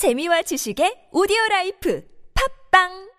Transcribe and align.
재미와 0.00 0.40
지식의 0.48 1.08
오디오 1.12 1.36
라이프 1.50 2.02
팝빵 2.72 3.10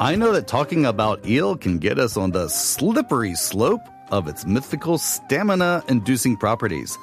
I 0.00 0.16
know 0.16 0.32
that 0.32 0.48
talking 0.48 0.86
about 0.86 1.24
eel 1.24 1.56
can 1.56 1.78
get 1.78 1.98
us 1.98 2.16
on 2.16 2.32
the 2.32 2.48
slippery 2.48 3.34
slope 3.36 3.80
of 4.10 4.28
its 4.28 4.46
mythical 4.46 4.98
stamina 4.98 5.82
inducing 5.88 6.36
properties. 6.36 6.96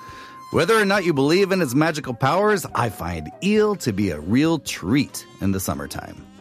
Whether 0.51 0.75
or 0.75 0.85
not 0.85 1.03
you 1.03 1.13
believe 1.13 1.51
in 1.51 1.61
its 1.61 1.73
magical 1.73 2.13
powers, 2.13 2.65
I 2.75 2.89
find 2.89 3.31
eel 3.43 3.75
to 3.77 3.91
be 3.91 4.11
a 4.11 4.19
real 4.19 4.59
treat 4.59 5.25
in 5.41 5.51
the 5.51 5.59
summertime. 5.59 6.32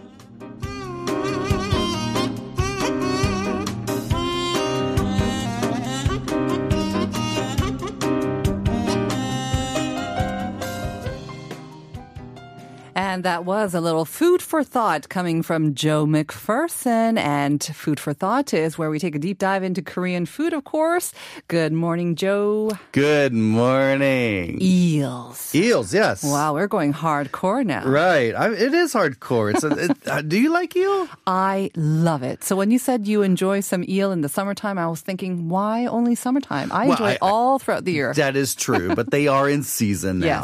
And 13.22 13.26
that 13.28 13.44
was 13.44 13.72
a 13.72 13.80
little 13.80 14.04
food 14.04 14.42
for 14.42 14.64
thought 14.64 15.08
coming 15.08 15.44
from 15.44 15.76
Joe 15.76 16.06
McPherson. 16.06 17.16
And 17.16 17.62
food 17.62 18.00
for 18.00 18.12
thought 18.12 18.52
is 18.52 18.76
where 18.76 18.90
we 18.90 18.98
take 18.98 19.14
a 19.14 19.18
deep 19.20 19.38
dive 19.38 19.62
into 19.62 19.80
Korean 19.80 20.26
food, 20.26 20.52
of 20.52 20.64
course. 20.64 21.14
Good 21.46 21.72
morning, 21.72 22.16
Joe. 22.16 22.72
Good 22.90 23.32
morning. 23.32 24.58
Eels. 24.60 25.54
Eels, 25.54 25.94
yes. 25.94 26.24
Wow, 26.24 26.54
we're 26.54 26.66
going 26.66 26.92
hardcore 26.92 27.64
now. 27.64 27.84
Right. 27.86 28.34
I, 28.34 28.50
it 28.54 28.74
is 28.74 28.92
hardcore. 28.92 29.54
It's 29.54 29.62
a, 29.62 29.68
it, 29.70 29.96
uh, 30.08 30.22
do 30.22 30.36
you 30.36 30.50
like 30.52 30.74
eel? 30.74 31.06
I 31.24 31.70
love 31.76 32.24
it. 32.24 32.42
So 32.42 32.56
when 32.56 32.72
you 32.72 32.78
said 32.80 33.06
you 33.06 33.22
enjoy 33.22 33.60
some 33.60 33.84
eel 33.88 34.10
in 34.10 34.22
the 34.22 34.28
summertime, 34.28 34.78
I 34.78 34.88
was 34.88 35.00
thinking, 35.00 35.48
why 35.48 35.86
only 35.86 36.16
summertime? 36.16 36.72
I 36.72 36.86
Well, 36.88 36.92
enjoy 36.98 37.04
I- 37.06 37.12
it 37.12 37.18
all 37.22 37.60
throughout 37.60 37.84
the 37.84 37.92
year. 37.92 38.12
That 38.14 38.34
is 38.34 38.56
true, 38.56 38.96
but 38.96 39.12
they 39.12 39.28
are 39.28 39.48
in 39.48 39.62
season 39.62 40.22
Yes. 40.26 40.42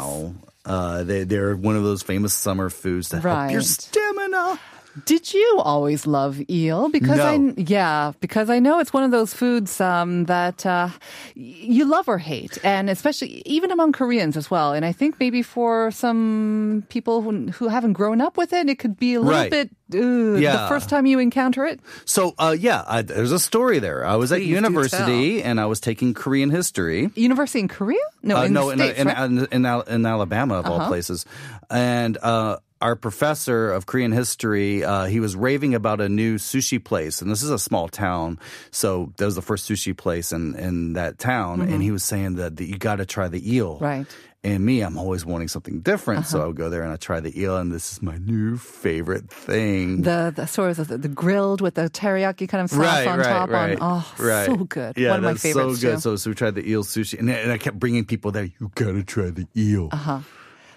Uh, 0.69 1.03
they, 1.03 1.23
they're 1.23 1.55
one 1.55 1.75
of 1.75 1.83
those 1.83 2.03
famous 2.03 2.31
summer 2.33 2.69
foods 2.69 3.09
that 3.09 3.23
help 3.23 3.51
your 3.51 3.61
stamina. 3.61 4.59
Did 5.05 5.33
you 5.33 5.61
always 5.63 6.07
love 6.07 6.41
eel? 6.49 6.89
Because 6.89 7.19
I 7.19 7.37
No. 7.37 7.53
yeah, 7.57 8.11
because 8.19 8.49
I 8.49 8.59
know 8.59 8.79
it's 8.79 8.91
one 8.93 9.03
of 9.03 9.11
those 9.11 9.33
foods 9.33 9.79
um, 9.81 10.25
that 10.25 10.65
uh, 10.65 10.89
you 11.35 11.85
love 11.85 12.07
or 12.07 12.17
hate, 12.17 12.57
and 12.63 12.89
especially 12.89 13.41
even 13.45 13.71
among 13.71 13.91
Koreans 13.93 14.35
as 14.37 14.49
well. 14.49 14.73
And 14.73 14.85
I 14.85 14.91
think 14.91 15.19
maybe 15.19 15.41
for 15.41 15.91
some 15.91 16.83
people 16.89 17.21
who, 17.21 17.47
who 17.51 17.67
haven't 17.67 17.93
grown 17.93 18.21
up 18.21 18.37
with 18.37 18.53
it, 18.53 18.69
it 18.69 18.79
could 18.79 18.97
be 18.97 19.13
a 19.15 19.19
little 19.21 19.39
Right. 19.39 19.51
bit 19.51 19.69
uh, 19.91 19.97
the 19.97 20.65
first 20.69 20.89
time 20.89 21.05
you 21.07 21.17
encounter 21.19 21.65
it. 21.65 21.79
So, 22.05 22.35
uh, 22.37 22.55
yeah, 22.59 22.83
I, 22.87 23.01
there's 23.01 23.31
a 23.31 23.39
story 23.39 23.79
there. 23.79 24.05
I 24.05 24.15
was 24.17 24.31
at 24.31 24.37
Please 24.37 24.45
do 24.49 24.53
university 24.53 25.41
and 25.43 25.59
I 25.59 25.65
was 25.65 25.79
taking 25.79 26.13
Korean 26.13 26.49
history. 26.51 27.09
University 27.15 27.59
in 27.61 27.67
Korea? 27.67 27.97
No, 28.21 28.37
Uh, 28.37 28.43
in 28.45 28.53
no, 28.53 28.71
States, 28.71 28.99
in, 28.99 29.07
right? 29.07 29.17
Uh-huh. 29.17 29.25
in, 29.25 29.47
in, 29.51 29.65
Al- 29.65 29.81
in 29.81 30.05
Alabama, 30.05 30.55
of 30.59 30.65
all 30.67 30.85
places. 30.87 31.25
And 31.71 32.17
uh, 32.21 32.57
our 32.81 32.95
professor 32.95 33.71
of 33.71 33.85
Korean 33.85 34.11
history, 34.11 34.83
uh, 34.83 35.05
he 35.05 35.19
was 35.19 35.35
raving 35.35 35.75
about 35.75 35.99
a 35.99 36.07
new 36.07 36.37
sushi 36.37 36.83
place. 36.83 37.21
And 37.21 37.29
this 37.29 37.43
is 37.43 37.51
a 37.51 37.59
small 37.59 37.87
town. 37.89 38.39
So 38.71 39.13
that 39.17 39.25
was 39.25 39.35
the 39.35 39.41
first 39.41 39.69
sushi 39.69 39.95
place 39.95 40.31
in, 40.31 40.55
in 40.55 40.93
that 40.93 41.17
town. 41.19 41.61
And 41.61 41.83
he 41.83 41.91
was 41.91 42.03
saying 42.03 42.35
that, 42.35 42.57
that 42.57 42.65
you 42.65 42.77
got 42.77 42.97
to 42.97 43.05
try 43.05 43.27
the 43.27 43.55
eel. 43.55 43.75
Mm-hmm. 43.75 43.83
Right. 43.83 44.07
And 44.41 44.65
me, 44.65 44.79
I'm 44.79 44.97
always 44.97 45.25
wanting 45.25 45.49
something 45.49 45.81
different. 45.81 46.19
Uh-huh. 46.19 46.29
So 46.29 46.41
I 46.41 46.47
would 46.47 46.55
go 46.55 46.69
there 46.69 46.83
and 46.83 46.93
I 46.93 46.95
try 46.95 47.19
the 47.19 47.37
eel. 47.37 47.57
And 47.57 47.73
this 47.73 47.91
is 47.91 48.01
my 48.01 48.17
new 48.19 48.55
favorite 48.55 49.29
thing. 49.29 50.03
the 50.03 50.31
the 50.33 50.45
sort 50.45 50.79
of 50.79 50.87
the, 50.87 50.97
the 50.97 51.09
grilled 51.09 51.59
with 51.59 51.75
the 51.75 51.89
teriyaki 51.89 52.47
kind 52.47 52.63
of 52.63 52.69
sauce 52.69 52.79
right, 52.79 53.07
on 53.07 53.19
right, 53.19 53.27
top 53.27 53.49
right, 53.49 53.77
on. 53.77 54.01
Oh, 54.01 54.15
right. 54.23 54.45
so 54.45 54.55
good. 54.55 54.97
Yeah, 54.97 55.09
One 55.09 55.19
of 55.19 55.23
my 55.25 55.33
favorites 55.33 55.81
so 55.81 55.89
good. 55.89 55.95
too. 55.95 55.99
So, 55.99 56.15
so 56.15 56.29
we 56.29 56.35
tried 56.35 56.55
the 56.55 56.65
eel 56.65 56.85
sushi, 56.85 57.19
and, 57.19 57.29
and 57.29 57.51
I 57.51 57.57
kept 57.57 57.77
bringing 57.77 58.05
people 58.05 58.31
there. 58.31 58.45
You 58.45 58.71
gotta 58.75 59.03
try 59.03 59.29
the 59.29 59.45
eel. 59.57 59.89
Uh-huh. 59.91 60.21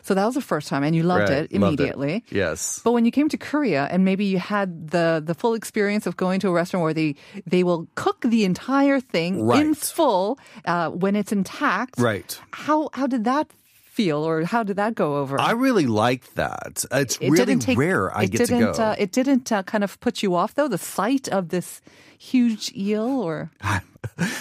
So 0.02 0.14
that 0.14 0.24
was 0.26 0.34
the 0.34 0.42
first 0.42 0.68
time, 0.68 0.82
and 0.82 0.94
you 0.96 1.02
loved 1.04 1.30
Right, 1.30 1.46
it 1.46 1.52
loved 1.54 1.80
it. 1.80 1.94
immediately. 1.94 2.24
Yes. 2.30 2.80
But 2.82 2.92
when 2.92 3.04
you 3.04 3.10
came 3.10 3.28
to 3.30 3.38
Korea 3.38 3.86
and 3.90 4.04
maybe 4.04 4.24
you 4.26 4.38
had 4.38 4.90
the 4.90 5.22
the 5.24 5.34
full 5.34 5.54
experience 5.54 6.06
of 6.06 6.16
going 6.16 6.40
to 6.40 6.48
a 6.48 6.52
restaurant 6.52 6.82
where 6.82 6.94
they 6.94 7.14
they 7.46 7.62
will 7.62 7.86
cook 7.94 8.20
the 8.26 8.42
entire 8.44 8.98
thing 9.00 9.48
in 9.50 9.74
full 9.74 10.38
uh, 10.66 10.90
when 10.90 11.14
it's 11.14 11.30
intact. 11.32 11.98
Right. 11.98 12.34
How 12.50 12.90
how 12.92 13.06
did 13.06 13.24
that 13.24 13.46
feel, 13.92 14.24
or 14.24 14.42
how 14.44 14.62
did 14.64 14.76
that 14.76 14.94
go 14.94 15.16
over? 15.20 15.38
I 15.38 15.52
really 15.52 15.86
liked 15.86 16.34
that. 16.36 16.84
It's 16.90 17.18
it 17.20 17.30
really 17.30 17.56
take, 17.60 17.76
rare 17.78 18.08
I 18.10 18.24
it 18.24 18.30
get 18.32 18.38
to 18.38 18.46
didn't, 18.46 18.76
go. 18.76 18.82
Uh, 18.82 18.96
it 18.98 19.12
didn't 19.12 19.52
uh, 19.52 19.62
kind 19.64 19.84
of 19.84 20.00
put 20.00 20.22
you 20.22 20.34
off 20.34 20.54
though. 20.56 20.66
The 20.68 20.78
sight 20.80 21.28
of 21.28 21.50
this 21.50 21.80
huge 22.22 22.72
eel, 22.76 23.08
or 23.20 23.50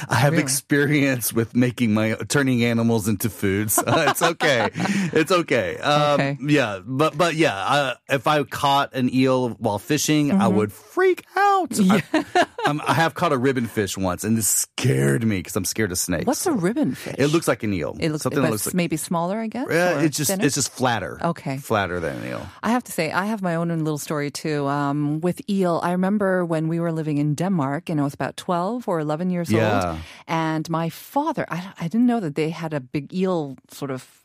I 0.09 0.15
have 0.15 0.33
experience 0.33 1.33
with 1.33 1.55
making 1.55 1.93
my 1.93 2.13
turning 2.27 2.63
animals 2.63 3.07
into 3.07 3.29
foods. 3.29 3.79
it's 3.87 4.21
okay. 4.21 4.69
It's 5.13 5.31
okay. 5.31 5.77
Um, 5.77 6.11
Okay. 6.21 6.37
Yeah, 6.41 6.79
but 6.85 7.17
but 7.17 7.35
yeah, 7.35 7.55
uh, 7.55 7.93
if 8.09 8.27
I 8.27 8.43
caught 8.43 8.93
an 8.93 9.09
eel 9.13 9.49
while 9.59 9.79
fishing, 9.79 10.31
I 10.31 10.35
Mm-hmm. 10.35 10.57
would 10.57 10.73
freak 10.73 11.23
out. 11.37 11.71
I, 11.79 12.03
I'm- 12.65 12.81
I 12.87 12.93
have 12.93 13.13
caught 13.13 13.31
a 13.33 13.37
ribbon 13.37 13.65
fish 13.67 13.97
once, 13.97 14.23
and 14.27 14.37
this 14.37 14.47
scared 14.47 15.23
me 15.23 15.37
because 15.39 15.55
I'm 15.55 15.65
scared 15.65 15.91
of 15.91 15.97
snakes. 15.97 16.25
what's 16.25 16.45
a 16.45 16.51
ribbon 16.53 16.95
fish? 16.95 17.15
It 17.17 17.27
looks 17.33 17.47
like 17.47 17.63
an 17.63 17.73
eel. 17.73 17.95
it 17.99 18.09
looks, 18.11 18.23
something 18.23 18.41
that 18.43 18.51
looks 18.51 18.65
like. 18.67 18.75
maybe 18.75 18.97
smaller, 18.97 19.39
I 19.39 19.47
guess. 19.47 19.67
Yeah, 19.69 20.01
it's 20.01 20.17
just 20.17 20.29
thinner? 20.31 20.45
it's 20.45 20.55
just 20.55 20.71
flatter. 20.71 21.17
Okay. 21.33 21.57
flatter 21.57 21.99
than 21.99 22.17
an 22.21 22.27
eel. 22.27 22.43
I 22.63 22.69
have 22.71 22.83
to 22.83 22.91
say, 22.91 23.11
I 23.11 23.25
have 23.25 23.41
my 23.41 23.55
own 23.55 23.69
little 23.83 23.97
story 23.97 24.31
too. 24.31 24.67
Um, 24.67 25.21
with 25.21 25.41
eel, 25.49 25.79
I 25.83 25.91
remember 25.93 26.43
when 26.45 26.67
we 26.67 26.79
were 26.79 26.91
living 26.91 27.17
in 27.17 27.35
Denmark, 27.35 27.70
and 27.89 27.99
I 27.99 28.03
was 28.03 28.13
about 28.13 28.35
12 28.37 28.87
or 28.87 28.99
11 28.99 29.29
years 29.29 29.51
Yeah. 29.51 29.91
old. 29.91 29.99
And 30.27 30.69
my 30.69 30.89
father, 30.89 31.45
I, 31.49 31.73
I 31.79 31.87
didn't 31.87 32.05
know 32.07 32.19
that 32.19 32.35
they 32.35 32.49
had 32.51 32.73
a 32.73 32.79
big 32.79 33.13
eel 33.13 33.55
sort 33.69 33.91
of 33.91 34.20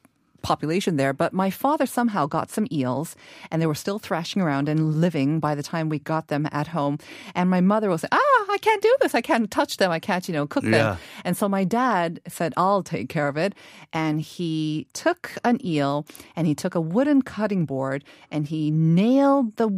population 0.50 0.96
there, 0.96 1.12
but 1.22 1.30
my 1.32 1.50
father 1.50 1.86
somehow 1.98 2.22
got 2.36 2.46
some 2.56 2.66
eels 2.78 3.08
and 3.50 3.56
they 3.60 3.66
were 3.72 3.80
still 3.84 3.98
thrashing 3.98 4.40
around 4.44 4.68
and 4.68 4.80
living 5.06 5.40
by 5.46 5.52
the 5.58 5.62
time 5.72 5.88
we 5.88 5.98
got 6.14 6.24
them 6.28 6.44
at 6.60 6.68
home. 6.78 6.94
And 7.34 7.50
my 7.56 7.60
mother 7.72 7.88
was 7.90 8.02
like, 8.04 8.14
ah, 8.14 8.42
I 8.56 8.58
can't 8.66 8.82
do 8.82 8.94
this. 9.02 9.12
I 9.20 9.22
can't 9.30 9.50
touch 9.50 9.72
them. 9.80 9.90
I 9.90 10.00
can't, 10.08 10.24
you 10.28 10.34
know, 10.36 10.46
cook 10.46 10.64
them. 10.64 10.98
And 11.26 11.36
so 11.36 11.48
my 11.48 11.64
dad 11.64 12.20
said, 12.28 12.50
I'll 12.56 12.82
take 12.94 13.08
care 13.16 13.28
of 13.32 13.36
it. 13.36 13.52
And 13.92 14.20
he 14.20 14.86
took 14.92 15.22
an 15.44 15.56
eel 15.66 16.06
and 16.36 16.46
he 16.46 16.54
took 16.54 16.74
a 16.74 16.80
wooden 16.94 17.22
cutting 17.22 17.66
board 17.66 18.04
and 18.30 18.46
he 18.46 18.70
nailed 18.70 19.56
the 19.56 19.68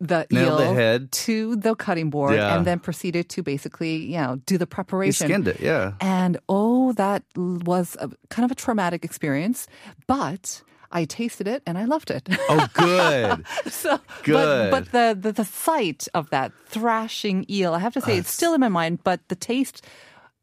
the 0.00 0.26
Nailed 0.30 0.60
eel 0.60 0.68
the 0.68 0.74
head. 0.74 1.12
to 1.26 1.56
the 1.56 1.74
cutting 1.74 2.10
board 2.10 2.34
Yeah. 2.34 2.54
and 2.56 2.66
then 2.66 2.78
proceeded 2.78 3.28
to 3.34 3.42
basically, 3.42 3.96
you 4.12 4.18
know, 4.22 4.36
do 4.46 4.58
the 4.58 4.66
preparation. 4.66 5.26
skinned 5.26 5.48
it, 5.48 5.60
yeah. 5.60 5.92
And 6.00 6.38
oh, 6.48 6.92
that 6.94 7.22
was 7.36 7.96
a, 8.00 8.10
kind 8.28 8.44
of 8.44 8.50
a 8.50 8.54
traumatic 8.64 9.04
experience, 9.04 9.66
but 10.06 10.62
I 10.90 11.04
tasted 11.04 11.48
it 11.48 11.62
and 11.66 11.78
I 11.78 11.84
loved 11.84 12.10
it. 12.10 12.28
Oh, 12.48 12.68
good. 12.74 13.44
so 13.72 13.98
Good. 14.22 14.70
But, 14.70 14.84
but 14.84 14.92
the, 14.92 15.20
the 15.20 15.32
the 15.32 15.44
sight 15.44 16.06
of 16.14 16.30
that 16.30 16.52
thrashing 16.66 17.46
eel, 17.50 17.74
I 17.74 17.78
have 17.78 17.94
to 17.94 18.00
say, 18.00 18.18
it's 18.18 18.30
still 18.30 18.54
in 18.54 18.60
my 18.60 18.68
mind. 18.68 19.02
But 19.02 19.20
the 19.28 19.36
taste 19.36 19.84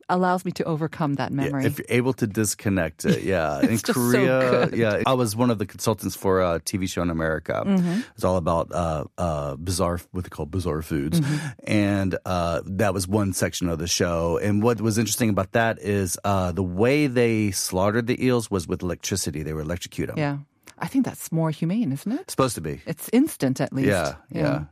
allows 0.09 0.43
me 0.45 0.51
to 0.53 0.63
overcome 0.63 1.15
that 1.15 1.31
Yeah, 1.31 1.35
memory. 1.35 1.65
if 1.65 1.77
you're 1.79 1.85
able 1.89 2.13
to 2.13 2.27
disconnect 2.27 3.05
it, 3.05 3.23
yeah. 3.33 3.59
in 3.61 3.71
It's 3.73 3.83
just 3.83 3.97
so 3.97 4.11
Korea, 4.11 4.67
good. 4.67 4.77
yeah. 4.77 5.03
I 5.05 5.13
was 5.13 5.35
one 5.35 5.49
of 5.51 5.57
the 5.59 5.65
consultants 5.65 6.15
for 6.15 6.41
a 6.41 6.59
TV 6.59 6.89
show 6.89 7.01
in 7.01 7.09
America. 7.09 7.63
Mm-hmm. 7.65 8.01
It's 8.15 8.23
all 8.23 8.37
about 8.37 8.71
uh, 8.73 9.05
uh, 9.17 9.55
bizarre, 9.55 9.99
what 10.11 10.23
they 10.23 10.29
call 10.29 10.45
bizarre 10.45 10.81
foods, 10.81 11.19
Mm-hmm. 11.21 11.47
and 11.71 12.17
uh, 12.25 12.61
that 12.65 12.93
was 12.93 13.07
one 13.07 13.33
section 13.33 13.69
of 13.69 13.79
the 13.79 13.87
show. 13.87 14.37
And 14.41 14.61
what 14.63 14.81
was 14.81 14.97
interesting 14.97 15.29
about 15.29 15.51
that 15.53 15.79
is 15.79 16.17
uh, 16.23 16.51
the 16.51 16.63
way 16.63 17.07
they 17.07 17.51
slaughtered 17.51 18.07
the 18.07 18.23
eels 18.25 18.49
was 18.51 18.67
with 18.67 18.81
electricity. 18.83 19.43
They 19.43 19.53
were 19.53 19.61
electrocuted. 19.61 20.17
yeah, 20.17 20.37
I 20.77 20.87
think 20.87 21.05
that's 21.05 21.31
more 21.31 21.51
humane, 21.51 21.91
isn't 21.91 22.11
it? 22.11 22.21
It's 22.21 22.33
supposed 22.33 22.55
to 22.55 22.61
be. 22.61 22.81
It's 22.85 23.09
instant, 23.13 23.59
at 23.61 23.71
least. 23.73 23.89
Yeah, 23.89 24.15
yeah. 24.31 24.63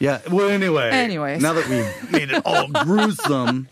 Yeah. 0.00 0.20
Well, 0.30 0.48
anyway. 0.48 0.90
Anyways. 0.90 1.42
Now 1.42 1.54
that 1.54 1.66
we've 1.68 2.12
made 2.12 2.30
it 2.30 2.42
all 2.46 2.68
gruesome. 2.84 3.66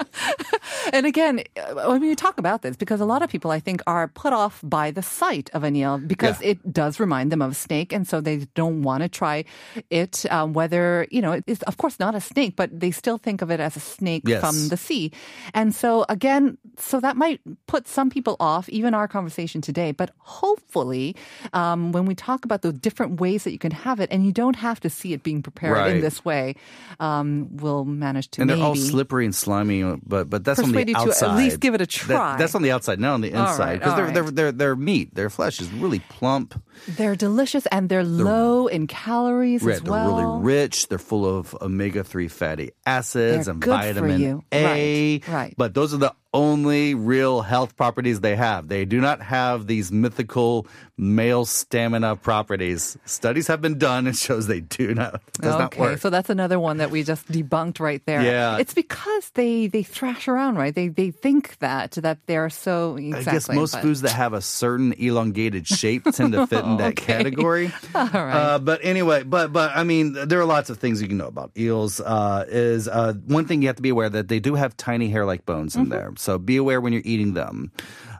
And 0.92 1.06
again, 1.06 1.42
uh, 1.56 1.88
when 1.90 2.02
you 2.02 2.14
talk 2.14 2.38
about 2.38 2.62
this, 2.62 2.76
because 2.76 3.00
a 3.00 3.04
lot 3.04 3.22
of 3.22 3.30
people 3.30 3.50
I 3.50 3.60
think 3.60 3.82
are 3.86 4.08
put 4.08 4.32
off 4.32 4.60
by 4.62 4.90
the 4.90 5.02
sight 5.02 5.50
of 5.52 5.64
an 5.64 5.74
eel 5.76 5.98
because 5.98 6.40
Yeah. 6.40 6.50
it 6.50 6.72
does 6.72 7.00
remind 7.00 7.32
them 7.32 7.42
of 7.42 7.52
a 7.52 7.54
snake, 7.54 7.92
and 7.92 8.06
so 8.06 8.20
they 8.20 8.46
don't 8.54 8.82
want 8.82 9.02
to 9.02 9.08
try 9.08 9.44
it. 9.90 10.24
Um, 10.30 10.52
whether 10.52 11.06
you 11.10 11.20
know, 11.22 11.40
it's 11.46 11.62
of 11.62 11.76
course 11.76 11.98
not 11.98 12.14
a 12.14 12.20
snake, 12.20 12.56
but 12.56 12.70
they 12.78 12.90
still 12.90 13.18
think 13.18 13.42
of 13.42 13.50
it 13.50 13.60
as 13.60 13.76
a 13.76 13.80
snake 13.80 14.22
Yes. 14.26 14.40
from 14.40 14.68
the 14.68 14.76
sea. 14.76 15.12
And 15.54 15.74
so 15.74 16.04
again, 16.08 16.58
so 16.78 17.00
that 17.00 17.16
might 17.16 17.40
put 17.66 17.86
some 17.88 18.10
people 18.10 18.36
off, 18.40 18.68
even 18.68 18.94
our 18.94 19.08
conversation 19.08 19.60
today. 19.60 19.92
But 19.92 20.10
hopefully, 20.18 21.16
um, 21.52 21.92
when 21.92 22.06
we 22.06 22.14
talk 22.14 22.44
about 22.44 22.62
the 22.62 22.72
different 22.72 23.20
ways 23.20 23.44
that 23.44 23.52
you 23.52 23.58
can 23.58 23.72
have 23.72 24.00
it, 24.00 24.08
and 24.12 24.24
you 24.26 24.32
don't 24.32 24.56
have 24.56 24.80
to 24.80 24.90
see 24.90 25.12
it 25.12 25.22
being 25.22 25.42
prepared 25.42 25.76
in 25.96 26.00
this 26.00 26.24
way, 26.24 26.54
um, 27.00 27.48
we'll 27.56 27.84
manage 27.84 28.30
to 28.32 28.42
And 28.42 28.48
maybe 28.50 28.60
they're 28.60 28.68
all 28.68 28.76
slippery 28.76 29.24
and 29.24 29.34
slimy, 29.34 29.82
but 30.06 30.28
but 30.30 30.44
that's 30.44 30.60
Persuade 30.84 30.88
you 30.88 31.12
to 31.12 31.26
at 31.30 31.36
least 31.36 31.60
give 31.60 31.74
it 31.74 31.80
a 31.80 31.84
That- 31.86 31.90
try. 31.90 32.36
that's 32.36 32.54
on 32.54 32.62
the 32.62 32.70
outside, 32.72 33.00
not 33.00 33.14
on 33.14 33.20
the 33.20 33.30
inside, 33.30 33.74
because 33.80 33.92
all 33.92 33.96
they're, 33.96 34.04
right. 34.06 34.14
they're 34.14 34.30
they're 34.30 34.52
they're 34.52 34.76
meat. 34.76 35.14
Their 35.14 35.30
flesh 35.30 35.60
is 35.60 35.70
really 35.72 36.00
plump. 36.08 36.60
They're 36.88 37.16
delicious 37.16 37.66
and 37.66 37.88
they're 37.88 38.04
low 38.04 38.66
in 38.66 38.86
calories 38.86 39.62
Right, 39.62 39.76
as 39.76 39.82
they're 39.82 39.92
really 39.92 40.42
rich. 40.42 40.88
They're 40.88 40.98
full 40.98 41.24
of 41.26 41.54
omega 41.62 42.04
three 42.04 42.28
fatty 42.28 42.70
acids 42.84 43.46
They're 43.46 43.54
and 43.54 43.64
vitamin. 43.64 44.42
A. 44.52 45.18
Right, 45.20 45.28
right. 45.32 45.54
But 45.56 45.74
those 45.74 45.94
are 45.94 45.98
the 45.98 46.14
only 46.36 46.94
real 46.94 47.40
health 47.40 47.76
properties 47.76 48.20
they 48.20 48.36
have. 48.36 48.68
They 48.68 48.84
do 48.84 49.00
not 49.00 49.22
have 49.22 49.66
these 49.66 49.90
mythical 49.90 50.66
male 50.98 51.44
stamina 51.44 52.16
properties. 52.16 52.96
Studies 53.04 53.46
have 53.48 53.60
been 53.60 53.78
done 53.78 54.06
and 54.06 54.16
shows 54.26 54.46
they 54.46 54.60
do 54.60 54.94
not 54.94 55.20
does 55.40 55.58
not 55.58 55.72
okay, 55.72 55.80
work. 55.80 55.98
so 56.00 56.10
that's 56.10 56.30
another 56.30 56.58
one 56.60 56.76
that 56.78 56.90
we 56.90 57.02
just 57.02 57.26
debunked 57.30 57.80
right 57.80 58.02
there. 58.06 58.22
Yeah. 58.22 58.58
it's 58.58 58.74
because 58.74 59.30
they 59.30 59.66
they 59.68 59.82
thrash 59.82 60.28
around, 60.28 60.56
right? 60.56 60.74
They 60.74 60.88
they 60.88 61.10
think 61.10 61.58
that 61.58 61.92
that 61.92 62.18
they're 62.26 62.50
so 62.50 62.96
exactly. 62.96 63.28
I 63.30 63.32
guess 63.32 63.48
most 63.48 63.72
but- 63.72 63.82
foods 63.82 64.00
that 64.02 64.12
have 64.12 64.32
a 64.32 64.40
certain 64.42 64.92
elongated 64.94 65.66
shape 65.66 66.04
tend 66.12 66.32
to 66.34 66.46
fit 66.46 66.64
in 66.64 66.76
that 66.78 66.92
Okay. 66.96 67.06
category. 67.06 67.72
All 67.94 68.06
right. 68.12 68.36
Uh, 68.36 68.58
but 68.58 68.80
anyway, 68.84 69.22
but 69.24 69.52
but 69.52 69.72
I 69.74 69.84
mean, 69.84 70.12
there 70.12 70.40
are 70.40 70.44
lots 70.48 70.70
of 70.70 70.78
things 70.78 71.00
you 71.02 71.08
can 71.08 71.16
know 71.18 71.28
about 71.28 71.50
eels. 71.56 72.00
Uh, 72.00 72.44
is 72.48 72.88
uh, 72.88 73.12
one 73.26 73.44
thing 73.46 73.60
you 73.62 73.68
have 73.68 73.76
to 73.76 73.82
be 73.82 73.90
aware 73.90 74.08
that 74.08 74.28
they 74.28 74.40
do 74.40 74.54
have 74.54 74.76
tiny 74.76 75.08
hair-like 75.08 75.44
bones 75.44 75.74
Mm-hmm. 75.74 75.82
in 75.82 75.88
there. 75.88 76.12
So 76.26 76.38
be 76.38 76.56
aware 76.56 76.80
when 76.80 76.92
you're 76.92 77.02
eating 77.04 77.34
them. 77.34 77.70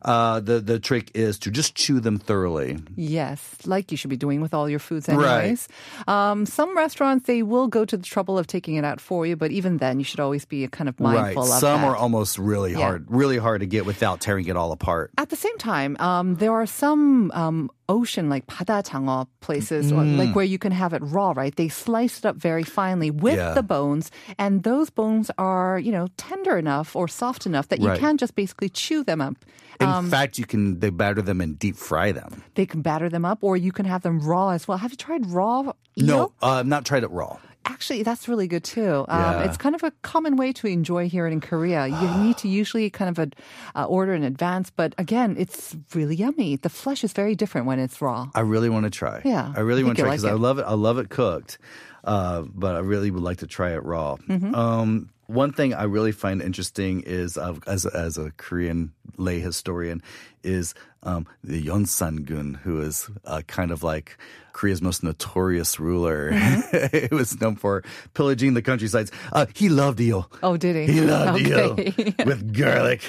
Uh, 0.03 0.38
the 0.38 0.61
the 0.61 0.79
trick 0.79 1.11
is 1.14 1.37
to 1.41 1.50
just 1.50 1.75
chew 1.75 1.99
them 1.99 2.17
thoroughly. 2.19 2.79
Yes, 2.94 3.41
like 3.67 3.91
you 3.91 3.97
should 3.97 4.11
be 4.11 4.17
doing 4.17 4.41
with 4.41 4.55
all 4.55 4.69
your 4.70 4.79
foods, 4.79 5.08
Right. 5.08 5.38
anyways. 5.41 5.67
Um, 6.06 6.47
some 6.47 6.76
restaurants 6.76 7.26
they 7.26 7.43
will 7.43 7.67
go 7.67 7.85
to 7.85 7.97
the 7.97 8.05
trouble 8.05 8.38
of 8.38 8.47
taking 8.47 8.76
it 8.76 8.85
out 8.85 9.00
for 9.00 9.26
you, 9.26 9.35
but 9.35 9.50
even 9.50 9.79
then, 9.79 9.99
you 9.99 10.05
should 10.05 10.20
always 10.20 10.44
be 10.44 10.69
kind 10.69 10.88
of 10.88 11.00
mindful 11.00 11.43
right. 11.43 11.53
of 11.53 11.58
Some 11.58 11.81
that. 11.81 11.88
are 11.88 11.97
almost 11.97 12.38
really 12.38 12.73
Yeah. 12.73 12.79
hard, 12.87 13.06
really 13.08 13.38
hard 13.38 13.61
to 13.62 13.67
get 13.67 13.85
without 13.85 14.20
tearing 14.20 14.47
it 14.47 14.56
all 14.56 14.70
apart. 14.70 15.11
At 15.19 15.31
the 15.31 15.37
same 15.37 15.59
time, 15.59 15.97
um, 15.99 16.37
there 16.37 16.52
are 16.52 16.67
some 16.67 17.32
um, 17.35 17.70
ocean, 17.88 18.29
like 18.29 18.47
padachang어 18.47 19.27
places, 19.41 19.93
mm. 19.93 20.19
like 20.19 20.35
where 20.35 20.44
you 20.44 20.59
can 20.59 20.73
have 20.73 20.93
it 20.93 21.03
raw, 21.05 21.33
right? 21.37 21.55
They 21.55 21.69
slice 21.69 22.19
it 22.19 22.25
up 22.25 22.37
very 22.37 22.62
finely 22.62 23.11
with 23.11 23.37
yeah. 23.37 23.55
the 23.55 23.62
bones, 23.62 24.11
and 24.38 24.62
those 24.62 24.91
bones 24.91 25.31
are, 25.38 25.79
you 25.79 25.93
know, 25.93 26.09
tender 26.17 26.59
enough 26.59 26.97
or 26.97 27.09
soft 27.09 27.47
enough 27.47 27.69
that 27.69 27.81
you 27.81 27.88
right. 27.88 27.99
can 27.99 28.17
just 28.17 28.35
basically 28.35 28.69
chew 28.69 29.05
them 29.05 29.21
up. 29.21 29.37
In 29.81 29.88
um, 29.88 30.11
fact, 30.11 30.38
you 30.38 30.47
can 30.47 30.81
they 30.81 30.91
batter 30.91 31.21
them 31.21 31.41
and 31.41 31.59
deep 31.59 31.77
fry 31.77 32.12
them. 32.12 32.43
They 32.55 32.67
can 32.67 32.81
batter 32.83 33.09
them 33.09 33.25
up, 33.25 33.38
or 33.43 33.56
you 33.56 33.73
can 33.73 33.85
have 33.85 34.03
them 34.03 34.21
raw 34.21 34.50
as 34.50 34.67
well. 34.67 34.79
Have 34.79 34.93
you 34.93 34.97
tried 34.97 35.27
raw? 35.31 35.73
Eel? 35.99 36.06
No, 36.06 36.33
uh, 36.43 36.47
I've 36.47 36.59
uh, 36.59 36.62
not 36.62 36.85
tried 36.85 37.05
it 37.05 37.11
raw. 37.11 37.38
Actually, 37.67 38.03
that's 38.03 38.29
really 38.29 38.49
good 38.49 38.65
too. 38.65 39.05
Um, 39.09 39.21
Yeah. 39.21 39.45
It's 39.45 39.57
kind 39.57 39.75
of 39.75 39.83
a 39.83 39.91
common 40.03 40.37
way 40.37 40.53
to 40.55 40.67
enjoy 40.67 41.09
here 41.09 41.27
in 41.27 41.41
Korea. 41.41 41.87
You 41.87 42.09
need 42.25 42.37
to 42.39 42.49
usually 42.49 42.89
kind 42.91 43.11
of 43.11 43.33
uh, 43.75 43.85
order 43.85 44.15
in 44.15 44.23
advance, 44.23 44.71
but 44.71 44.95
again, 44.99 45.37
it's 45.39 45.77
really 45.95 46.17
yummy. 46.17 46.57
The 46.57 46.69
flesh 46.71 47.05
is 47.05 47.13
very 47.13 47.35
different 47.35 47.67
when 47.67 47.79
it's 47.79 48.01
raw. 48.01 48.29
I 48.35 48.41
really 48.41 48.71
want 48.71 48.85
to 48.85 48.91
try. 48.91 49.21
Yeah, 49.25 49.53
I 49.57 49.61
really 49.61 49.83
I 49.83 49.87
want 49.87 49.97
to 49.99 50.03
try 50.03 50.13
because 50.13 50.25
like 50.25 50.33
I 50.33 50.37
love 50.37 50.59
it. 50.59 50.65
I 50.67 50.75
love 50.75 50.99
it 50.99 51.09
cooked, 51.11 51.59
uh, 52.05 52.43
but 52.55 52.77
I 52.77 52.81
really 52.81 53.11
would 53.11 53.23
like 53.23 53.39
to 53.39 53.47
try 53.47 53.71
it 53.73 53.83
raw. 53.85 54.17
Mm-hmm. 54.29 54.55
Um, 54.55 55.11
one 55.26 55.52
thing 55.52 55.75
I 55.75 55.84
really 55.84 56.12
find 56.12 56.40
interesting 56.43 57.02
is, 57.02 57.37
uh, 57.37 57.55
as 57.67 57.87
as 57.87 58.19
a 58.19 58.31
Korean 58.37 58.93
lay 59.17 59.40
historian, 59.40 60.02
is 60.43 60.75
um, 61.02 61.26
the 61.44 61.62
Yeonsan-gun, 61.64 62.55
who 62.64 62.81
is 62.81 63.08
uh, 63.25 63.43
kind 63.46 63.70
of 63.70 63.82
like 63.82 64.19
Korea's 64.52 64.81
most 64.82 65.02
notorious 65.05 65.78
ruler. 65.78 66.32
Mm-hmm. 66.32 67.08
he 67.08 67.14
was 67.14 67.38
known 67.40 67.56
for 67.56 67.82
pillaging 68.14 68.55
the 68.55 68.62
countrysides. 68.62 69.12
Uh, 69.32 69.46
he 69.55 69.69
loved 69.69 70.00
eel. 70.00 70.31
Oh, 70.43 70.56
did 70.56 70.75
he? 70.88 70.93
He 70.94 71.00
loved 71.02 71.40
eel 71.46 71.75
with 72.26 72.56
garlic. 72.56 73.02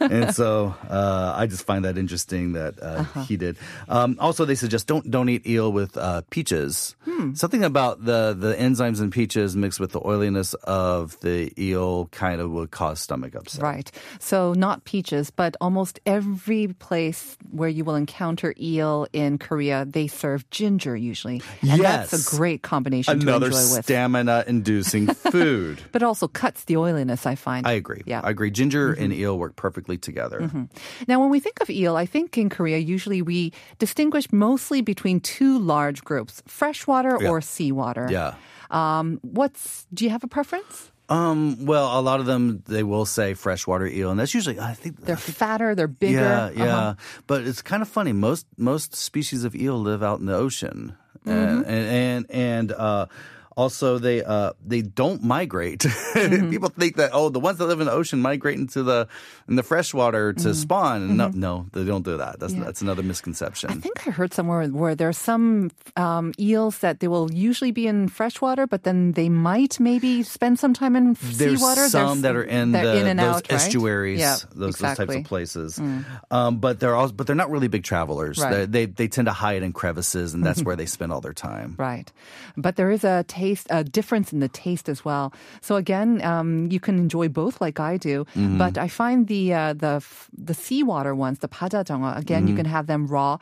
and 0.00 0.34
so 0.34 0.74
uh, 0.88 1.34
I 1.36 1.46
just 1.46 1.64
find 1.66 1.84
that 1.84 1.98
interesting 1.98 2.52
that 2.52 2.80
uh, 2.82 2.86
Uh-huh. 3.04 3.24
he 3.24 3.36
did. 3.36 3.56
Um, 3.88 4.16
also, 4.20 4.44
they 4.44 4.54
suggest 4.54 4.86
don't 4.86 5.10
don't 5.10 5.28
eat 5.28 5.46
eel 5.46 5.72
with 5.72 5.96
uh, 5.96 6.22
peaches. 6.30 6.94
Hmm. 7.04 7.34
Something 7.34 7.64
about 7.64 8.04
the 8.04 8.34
the 8.38 8.54
enzymes 8.54 9.00
in 9.02 9.10
peaches 9.10 9.56
mixed 9.56 9.80
with 9.80 9.92
the 9.92 10.00
oiliness 10.04 10.54
of 10.64 11.18
the 11.20 11.52
eel 11.58 12.06
kind 12.12 12.40
of 12.40 12.50
will 12.50 12.66
cause 12.66 13.00
stomach 13.00 13.34
upset. 13.34 13.62
Right. 13.62 13.90
So 14.18 14.52
not 14.54 14.84
peaches, 14.84 15.30
but 15.30 15.56
almost 15.60 16.00
every 16.06 16.68
place 16.68 17.36
where 17.50 17.68
you 17.68 17.84
will 17.84 17.94
encounter 17.94 18.54
eel 18.60 19.06
in 19.12 19.38
Korea, 19.38 19.84
they 19.84 20.06
serve 20.06 20.48
ginger 20.50 20.96
usually. 20.96 21.42
And 21.62 21.80
that's 21.82 22.12
a 22.12 22.36
great 22.36 22.62
combination 22.62 23.20
Another 23.22 23.50
to 23.50 23.56
enjoy 23.56 23.74
with. 23.76 23.84
stamina-inducing 23.84 25.06
food. 25.14 25.80
but 25.92 26.02
also 26.02 26.28
cuts 26.28 26.64
the 26.64 26.76
oiliness, 26.76 27.26
I 27.26 27.34
find. 27.34 27.66
I 27.66 27.72
agree. 27.72 28.02
Yeah. 28.06 28.18
Mm-hmm. 28.18 28.26
I 28.26 28.30
agree. 28.30 28.50
Ginger 28.50 28.92
and 28.92 29.12
eel 29.12 29.38
work 29.38 29.56
perfectly 29.56 29.98
together. 29.98 30.50
Now, 31.08 31.20
when 31.20 31.30
we 31.30 31.40
think 31.40 31.60
of 31.60 31.70
eel, 31.70 31.96
I 31.96 32.06
think 32.06 32.36
in 32.38 32.48
Korea, 32.48 32.78
usually 32.78 33.22
we 33.22 33.52
distinguish 33.78 34.30
mostly 34.32 34.80
between 34.82 35.20
two 35.20 35.58
large 35.58 36.02
groups 36.04 36.42
freshwater 36.46 37.18
Yeah. 37.20 37.28
or 37.30 37.40
seawater. 37.40 38.08
Yeah. 38.10 38.34
Um, 38.70 39.18
what's, 39.22 39.86
do 39.94 40.04
you 40.04 40.10
have 40.10 40.24
a 40.24 40.26
preference? 40.26 40.90
Um. 41.08 41.66
Well, 41.66 41.98
a 41.98 42.00
lot 42.00 42.20
of 42.20 42.26
them 42.26 42.62
they 42.66 42.82
will 42.82 43.04
say 43.04 43.34
freshwater 43.34 43.86
eel, 43.86 44.10
and 44.10 44.18
that's 44.18 44.32
usually 44.34 44.58
I 44.58 44.72
think 44.74 45.04
They're 45.04 45.16
fatter, 45.16 45.74
they're 45.74 45.86
bigger. 45.86 46.18
Yeah, 46.20 46.50
yeah. 46.54 46.76
Uh-huh. 46.78 46.94
But 47.26 47.46
it's 47.46 47.60
kind 47.62 47.82
of 47.82 47.88
funny. 47.88 48.12
Most 48.12 48.46
most 48.56 48.94
species 48.94 49.44
of 49.44 49.54
eel 49.54 49.78
live 49.78 50.02
out 50.02 50.20
in 50.20 50.26
the 50.26 50.34
ocean, 50.36 50.96
Mm-hmm. 51.26 51.30
and 51.30 51.66
and 51.66 51.86
and, 51.86 52.30
and 52.30 52.72
uh, 52.72 53.06
also 53.56 53.98
they 53.98 54.22
uh, 54.24 54.52
they 54.64 54.82
don't 54.82 55.22
migrate. 55.22 55.84
Mm-hmm. 56.14 56.50
People 56.50 56.68
think 56.70 56.94
that 56.96 57.10
oh, 57.12 57.28
the 57.28 57.40
ones 57.40 57.58
that 57.58 57.66
live 57.66 57.80
in 57.80 57.86
the 57.86 57.92
ocean 57.92 58.22
migrate 58.22 58.56
into 58.56 58.82
the 58.84 59.08
in 59.48 59.56
the 59.56 59.62
freshwater 59.64 60.32
to 60.32 60.54
spawn. 60.54 61.02
And 61.02 61.16
No, 61.18 61.28
no, 61.34 61.66
they 61.72 61.84
don't 61.84 62.04
do 62.04 62.16
that. 62.18 62.38
That's 62.38 62.52
Mm-hmm. 62.52 62.60
Yeah. 62.62 62.66
that's 62.66 62.82
another 62.82 63.02
misconception. 63.02 63.70
I 63.70 63.74
think 63.74 64.06
I 64.06 64.10
heard 64.12 64.32
somewhere 64.32 64.64
where 64.68 64.94
there's 64.94 65.18
some 65.18 65.70
um, 65.96 66.32
eels 66.38 66.78
that 66.78 67.00
they 67.00 67.08
will 67.08 67.32
usually 67.34 67.72
be 67.72 67.88
in 67.88 68.06
freshwater, 68.08 68.66
but 68.68 68.84
then 68.84 69.12
they 69.12 69.28
might 69.28 69.80
maybe 69.80 70.22
spend 70.22 70.58
some 70.60 70.72
time 70.72 70.94
in 70.94 71.16
There's 71.20 71.58
seawater. 71.58 71.88
some 71.88 72.22
that 72.22 72.36
are 72.36 72.44
in 72.46 72.70
the 72.72 72.96
in 72.96 73.06
and 73.08 73.18
those 73.18 73.26
out, 73.42 73.50
right? 73.50 73.52
estuaries, 73.52 74.20
Yeah, 74.20 74.36
those, 74.54 74.76
those 74.78 74.96
types. 74.96 75.10
Mm. 75.12 75.18
of 75.18 75.24
places. 75.24 75.80
Um, 76.30 76.58
but 76.58 76.78
they're 76.78 76.94
also, 76.94 77.12
but 77.12 77.26
they're 77.26 77.34
not 77.36 77.50
really 77.50 77.68
big 77.68 77.82
travelers. 77.82 78.38
Right. 78.38 78.70
They, 78.70 78.86
they 78.86 78.86
they 78.86 79.08
tend 79.08 79.26
to 79.26 79.32
hide 79.34 79.62
in 79.64 79.72
crevices, 79.72 80.32
and 80.32 80.44
that's 80.46 80.62
where 80.66 80.76
they 80.76 80.86
spend 80.86 81.12
all 81.12 81.20
their 81.20 81.34
time. 81.34 81.74
Right. 81.76 82.10
But 82.56 82.76
there 82.76 82.90
is 82.94 83.02
a 83.04 83.24
taste, 83.44 83.66
a 83.70 83.82
difference 83.98 84.28
in 84.34 84.40
the 84.40 84.48
taste 84.64 84.86
as 84.94 85.00
well. 85.08 85.26
So 85.66 85.72
again, 85.84 86.10
um, 86.32 86.48
you 86.74 86.80
can 86.86 86.96
enjoy 87.06 87.26
both 87.40 87.54
like 87.66 87.78
I 87.92 87.94
do. 88.10 88.16
Mm-hmm. 88.38 88.58
But 88.62 88.74
I 88.86 88.88
find 89.00 89.18
the, 89.32 89.42
uh, 89.60 89.72
the, 89.84 89.94
the 90.48 90.54
seawater 90.64 91.14
ones, 91.26 91.38
the 91.38 91.48
pajajanga, 91.58 92.10
again, 92.22 92.42
Mm-hmm. 92.42 92.50
you 92.50 92.56
can 92.60 92.66
have 92.76 92.86
them 92.92 93.02
raw. 93.16 93.32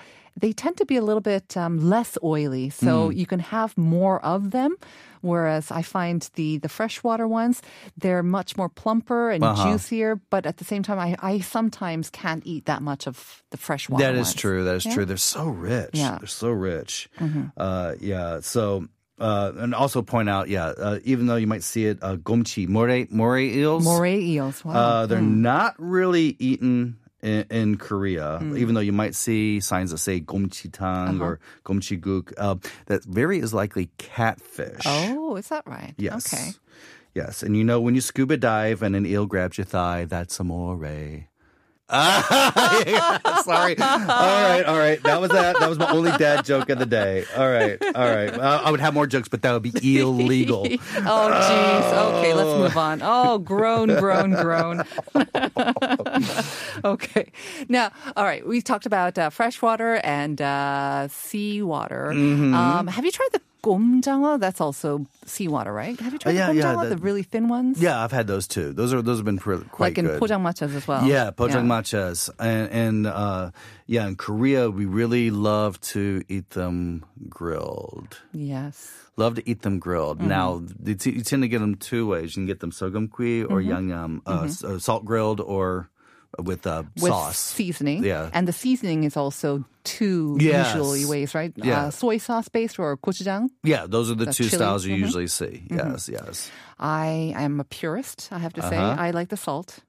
They 0.43 0.53
tend 0.63 0.77
to 0.81 0.87
be 0.93 0.97
a 0.97 1.05
little 1.09 1.21
bit 1.35 1.47
um, 1.63 1.75
less 1.95 2.13
oily. 2.35 2.67
So 2.85 2.93
Mm. 3.09 3.17
you 3.21 3.27
can 3.33 3.41
have 3.57 3.71
more 3.77 4.17
of 4.35 4.41
them. 4.57 4.73
Whereas 5.21 5.71
I 5.71 5.83
find 5.97 6.21
the, 6.39 6.59
the 6.65 6.69
freshwater 6.79 7.27
ones, 7.29 7.57
they're 8.03 8.25
much 8.39 8.51
more 8.57 8.69
plumper 8.83 9.31
and 9.35 9.45
Uh-huh. 9.45 9.63
juicier. 9.65 10.11
But 10.35 10.43
at 10.51 10.57
the 10.57 10.65
same 10.65 10.83
time, 10.83 10.99
I, 10.99 11.11
I 11.33 11.41
sometimes 11.41 12.11
can't 12.11 12.43
eat 12.53 12.65
that 12.65 12.81
much 12.83 13.07
of 13.11 13.17
the 13.53 13.57
freshwater 13.67 14.03
That 14.05 14.15
is 14.25 14.29
ones. 14.33 14.43
true. 14.43 14.61
That 14.65 14.77
is 14.81 14.85
Yeah. 14.87 14.95
true. 14.95 15.05
They're 15.09 15.27
so 15.37 15.45
rich. 15.73 15.95
Yeah. 15.95 16.17
They're 16.19 16.37
so 16.45 16.51
rich. 16.73 17.09
Uh, 17.57 17.91
yeah. 18.01 18.41
So, 18.43 18.89
uh, 19.19 19.53
and 19.57 19.75
also 19.75 20.03
point 20.03 20.29
out, 20.29 20.49
yeah, 20.49 20.67
uh, 20.77 20.99
even 21.05 21.27
though 21.27 21.37
you 21.37 21.47
might 21.47 21.63
see 21.63 21.87
it, 21.87 21.99
uh, 22.03 22.17
gomchi, 22.17 22.67
moray, 22.69 23.07
moray 23.11 23.49
eels, 23.51 23.85
Moray 23.85 24.21
eels. 24.21 24.65
Wow. 24.65 24.73
uh, 24.75 25.07
they're 25.07 25.21
not 25.21 25.75
really 25.79 26.35
eaten 26.39 26.97
in, 27.23 27.45
in 27.51 27.77
Korea, 27.79 28.39
Hmm. 28.41 28.57
even 28.57 28.75
though 28.75 28.81
you 28.81 28.93
might 28.93 29.15
see 29.15 29.61
signs 29.61 29.91
that 29.93 29.99
say 29.99 30.21
gomchi-tang 30.21 31.17
Uh-huh. 31.21 31.25
or 31.25 31.41
gomchi-guk. 31.65 32.33
Uh, 32.37 32.57
that 32.87 33.05
very 33.05 33.39
is 33.39 33.55
likely 33.55 33.91
catfish. 33.99 34.83
oh, 34.87 35.37
is 35.37 35.49
that 35.49 35.67
right? 35.67 35.95
Yes. 35.99 36.33
Okay. 36.33 36.51
Yes. 37.15 37.43
And 37.43 37.57
you 37.57 37.63
know, 37.63 37.81
when 37.81 37.95
you 37.95 38.01
scuba 38.01 38.37
dive 38.37 38.83
and 38.83 38.97
an 38.97 39.05
eel 39.07 39.27
grabs 39.27 39.59
your 39.59 39.67
thigh, 39.67 40.07
that's 40.07 40.41
a 40.41 40.45
moray. 40.45 41.29
Sorry. 43.45 43.79
All 43.79 44.07
right, 44.07 44.65
all 44.67 44.79
right. 44.79 45.03
That 45.03 45.21
was 45.21 45.31
that. 45.31 45.59
That 45.61 45.69
was 45.69 45.79
my 45.79 45.91
only 45.91 46.11
dad 46.13 46.43
joke 46.43 46.71
of 46.71 46.79
the 46.79 46.87
day. 46.87 47.27
All 47.37 47.51
right, 47.51 47.79
all 47.95 48.09
right. 48.09 48.33
Uh, 48.33 48.63
I 48.65 48.71
would 48.71 48.81
have 48.81 48.95
more 48.95 49.07
jokes, 49.07 49.29
but 49.29 49.43
that 49.43 49.53
would 49.53 49.63
be 49.63 49.99
illegal. 49.99 50.63
oh, 50.71 50.79
jeez. 50.79 52.19
Okay, 52.19 52.33
let's 52.33 52.59
move 52.59 52.79
on. 52.79 53.01
Oh, 53.03 53.37
groan, 53.39 53.89
groan, 53.89 54.31
groan. 54.31 54.85
okay. 56.85 57.31
Now, 57.69 57.91
all 58.17 58.25
right, 58.25 58.47
we 58.47 58.63
talked 58.63 58.87
about 58.87 59.19
uh, 59.19 59.29
freshwater 59.29 59.97
and 59.97 60.41
uh, 60.41 61.09
seawater. 61.09 62.13
Mm-hmm. 62.15 62.55
Um, 62.55 62.87
have 62.87 63.05
you 63.05 63.11
tried 63.11 63.29
the 63.33 63.41
Gomjang, 63.63 64.41
that's 64.41 64.61
also 64.61 65.07
seawater, 65.25 65.73
right? 65.73 65.99
Have 66.01 66.13
you 66.13 66.19
tried 66.19 66.33
uh, 66.33 66.35
yeah, 66.35 66.47
the 66.49 66.55
yeah, 66.55 66.83
the, 66.83 66.97
the, 66.97 66.97
really 66.97 67.23
thin 67.23 67.49
ones? 67.49 67.81
Yeah, 67.81 68.03
I've 68.03 68.11
had 68.11 68.27
those 68.27 68.49
too. 68.49 68.73
Those 68.73 68.93
are 68.93 69.01
those 69.03 69.19
have 69.19 69.25
been 69.25 69.39
pretty, 69.39 69.65
quite 69.71 69.89
like 69.89 69.99
in 69.99 70.07
good. 70.07 70.21
pojang 70.21 70.77
as 70.77 70.89
well. 70.89 71.07
Yeah, 71.07 71.31
pojang 71.31 71.69
yeah. 71.69 72.45
and, 72.45 72.71
and 72.71 73.07
uh, 73.07 73.51
yeah, 73.87 74.07
in 74.09 74.17
Korea 74.17 74.69
we 74.69 74.85
really 74.85 75.31
love 75.31 75.81
to 75.93 76.23
eat 76.29 76.51
them 76.51 77.05
grilled. 77.29 78.19
Yes, 78.33 78.93
love 79.17 79.37
to 79.37 79.49
eat 79.49 79.63
them 79.63 79.79
grilled. 79.79 80.19
Mm-hmm. 80.19 80.29
Now 80.29 80.63
you, 80.85 80.95
t- 80.97 81.13
you, 81.13 81.23
tend 81.23 81.43
to 81.43 81.49
get 81.49 81.61
them 81.61 81.77
two 81.77 82.09
ways. 82.09 82.37
You 82.37 82.41
can 82.43 82.47
get 82.47 82.59
them 82.61 82.73
sogumgui 82.73 83.45
or 83.45 83.63
mm-hmm. 83.63 84.21
uh, 84.27 84.33
mm-hmm. 84.33 84.75
Uh, 84.75 84.79
salt 84.81 85.05
grilled 85.05 85.41
or 85.41 85.89
with 86.39 86.67
uh, 86.67 86.83
With 86.97 87.13
sauce. 87.13 87.39
seasoning. 87.39 88.05
Yeah. 88.05 88.31
And 88.33 88.47
the 88.49 88.53
seasoning 88.53 89.05
is 89.05 89.17
also 89.17 89.65
two 89.85 90.37
Yes. 90.41 90.75
usually 90.75 91.05
ways, 91.05 91.35
right? 91.35 91.53
Yeah. 91.57 91.87
Uh, 91.87 91.91
soy 91.91 92.19
sauce 92.19 92.49
based 92.49 92.79
or 92.79 92.97
gochujang. 92.97 93.51
Yeah, 93.65 93.87
those 93.89 94.11
are 94.11 94.15
the, 94.15 94.27
The 94.27 94.33
two 94.33 94.45
chili. 94.49 94.57
styles 94.57 94.87
you 94.87 94.95
Mhm. 94.97 95.01
usually 95.07 95.27
see. 95.29 95.63
Yes, 95.71 96.09
yes. 96.09 96.51
I 96.79 97.35
am 97.37 97.61
a 97.61 97.65
purist, 97.65 98.29
I 98.33 98.39
have 98.39 98.53
to 98.55 98.63
say. 98.63 98.77
Uh-huh. 98.77 98.97
I 98.99 99.11
like 99.11 99.29
the 99.29 99.37
salt. 99.37 99.81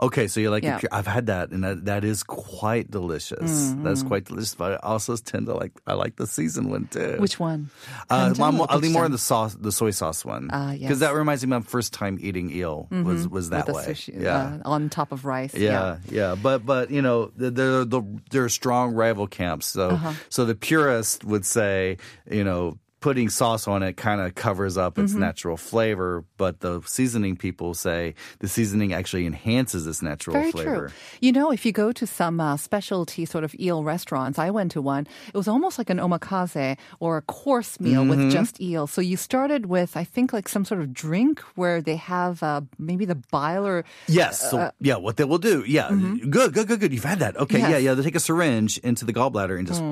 Okay, 0.00 0.26
so 0.28 0.40
you're 0.40 0.50
like 0.50 0.62
Yeah. 0.64 0.78
pure- 0.78 0.90
I've 0.92 1.06
had 1.06 1.26
that, 1.26 1.50
and 1.50 1.64
that, 1.64 1.84
that 1.86 2.04
is 2.04 2.22
quite 2.22 2.90
delicious. 2.90 3.38
Mm-hmm. 3.50 3.84
That's 3.84 4.02
quite 4.02 4.24
delicious. 4.24 4.54
But 4.54 4.72
I 4.84 4.88
also 4.88 5.16
tend 5.16 5.46
to 5.46 5.54
like 5.54 5.72
I 5.86 5.94
like 5.94 6.16
the 6.16 6.26
seasoned 6.26 6.70
one 6.70 6.86
too. 6.86 7.16
Which 7.18 7.38
one? 7.38 7.70
Uh, 8.08 8.34
I'm, 8.38 8.60
I'll 8.62 8.78
lean 8.78 8.92
more 8.92 9.04
on 9.04 9.12
the 9.12 9.18
sauce, 9.18 9.54
the 9.54 9.72
soy 9.72 9.90
sauce 9.90 10.24
one, 10.24 10.50
Ah, 10.52 10.72
because 10.72 10.80
yes. 10.80 10.98
that 11.00 11.14
reminds 11.14 11.44
me 11.46 11.54
of 11.54 11.62
my 11.64 11.68
first 11.68 11.92
time 11.92 12.18
eating 12.20 12.50
eel 12.50 12.88
was 12.90 13.28
was 13.28 13.50
that 13.50 13.66
the 13.66 13.74
way. 13.74 13.84
sushi, 13.84 14.20
yeah. 14.20 14.58
uh, 14.64 14.68
on 14.68 14.88
top 14.90 15.12
of 15.12 15.24
rice. 15.24 15.54
Yeah, 15.54 15.98
yeah, 16.10 16.34
but 16.40 16.64
but 16.64 16.90
you 16.90 17.02
know 17.02 17.30
there 17.36 17.50
there 17.50 17.84
there 18.30 18.44
are 18.44 18.48
strong 18.48 18.94
rival 18.94 19.26
camps. 19.26 19.66
So 19.66 19.90
Uh-huh. 19.90 20.12
so 20.28 20.44
the 20.44 20.54
purist 20.54 21.24
would 21.24 21.44
say 21.44 21.98
you 22.30 22.44
know 22.44 22.78
putting 23.00 23.28
sauce 23.30 23.66
on 23.66 23.82
it 23.82 23.96
kind 23.96 24.20
of 24.20 24.34
covers 24.34 24.76
up 24.76 24.98
its 24.98 25.12
Mm-hmm. 25.12 25.20
natural 25.20 25.56
flavor, 25.56 26.24
but 26.36 26.60
the 26.60 26.82
seasoning 26.86 27.36
people 27.36 27.72
say 27.74 28.14
the 28.40 28.48
seasoning 28.48 28.92
actually 28.92 29.24
enhances 29.26 29.86
its 29.86 30.02
natural 30.02 30.34
Very 30.34 30.52
flavor. 30.52 30.88
true. 30.88 30.88
You 31.20 31.32
know, 31.32 31.50
if 31.50 31.64
you 31.64 31.72
go 31.72 31.92
to 31.92 32.06
some 32.06 32.40
uh, 32.40 32.56
specialty 32.58 33.24
sort 33.24 33.42
of 33.44 33.54
eel 33.58 33.82
restaurants, 33.84 34.38
I 34.38 34.50
went 34.50 34.72
to 34.72 34.82
one. 34.82 35.06
It 35.28 35.36
was 35.36 35.48
almost 35.48 35.78
like 35.78 35.88
an 35.90 35.98
omakase 35.98 36.76
or 37.00 37.16
a 37.16 37.22
course 37.22 37.80
meal 37.80 38.02
Mm-hmm. 38.02 38.10
with 38.10 38.32
just 38.32 38.60
eel. 38.60 38.86
So 38.86 39.00
you 39.00 39.16
started 39.16 39.66
with, 39.66 39.96
I 39.96 40.04
think, 40.04 40.32
like 40.32 40.48
some 40.48 40.64
sort 40.64 40.80
of 40.80 40.92
drink 40.92 41.40
where 41.56 41.80
they 41.80 41.96
have 41.96 42.42
uh, 42.42 42.60
maybe 42.78 43.04
the 43.06 43.16
bile 43.32 43.66
or 43.66 43.84
Yes. 44.08 44.50
So 44.50 44.70
yeah, 44.80 44.96
what 44.96 45.16
they 45.16 45.24
will 45.24 45.38
do. 45.38 45.64
Yeah. 45.66 45.88
Good. 45.90 46.52
Good. 46.52 46.68
Good. 46.68 46.80
Good. 46.80 46.92
You've 46.92 47.04
had 47.04 47.20
that. 47.20 47.36
Okay. 47.36 47.58
Mm-hmm. 47.60 47.70
Yes. 47.70 47.82
Yeah. 47.82 47.90
Yeah. 47.90 47.94
They 47.94 48.02
take 48.02 48.14
a 48.14 48.20
syringe 48.20 48.78
into 48.78 49.04
the 49.04 49.12
gallbladder 49.12 49.58
and 49.58 49.66
just 49.66 49.82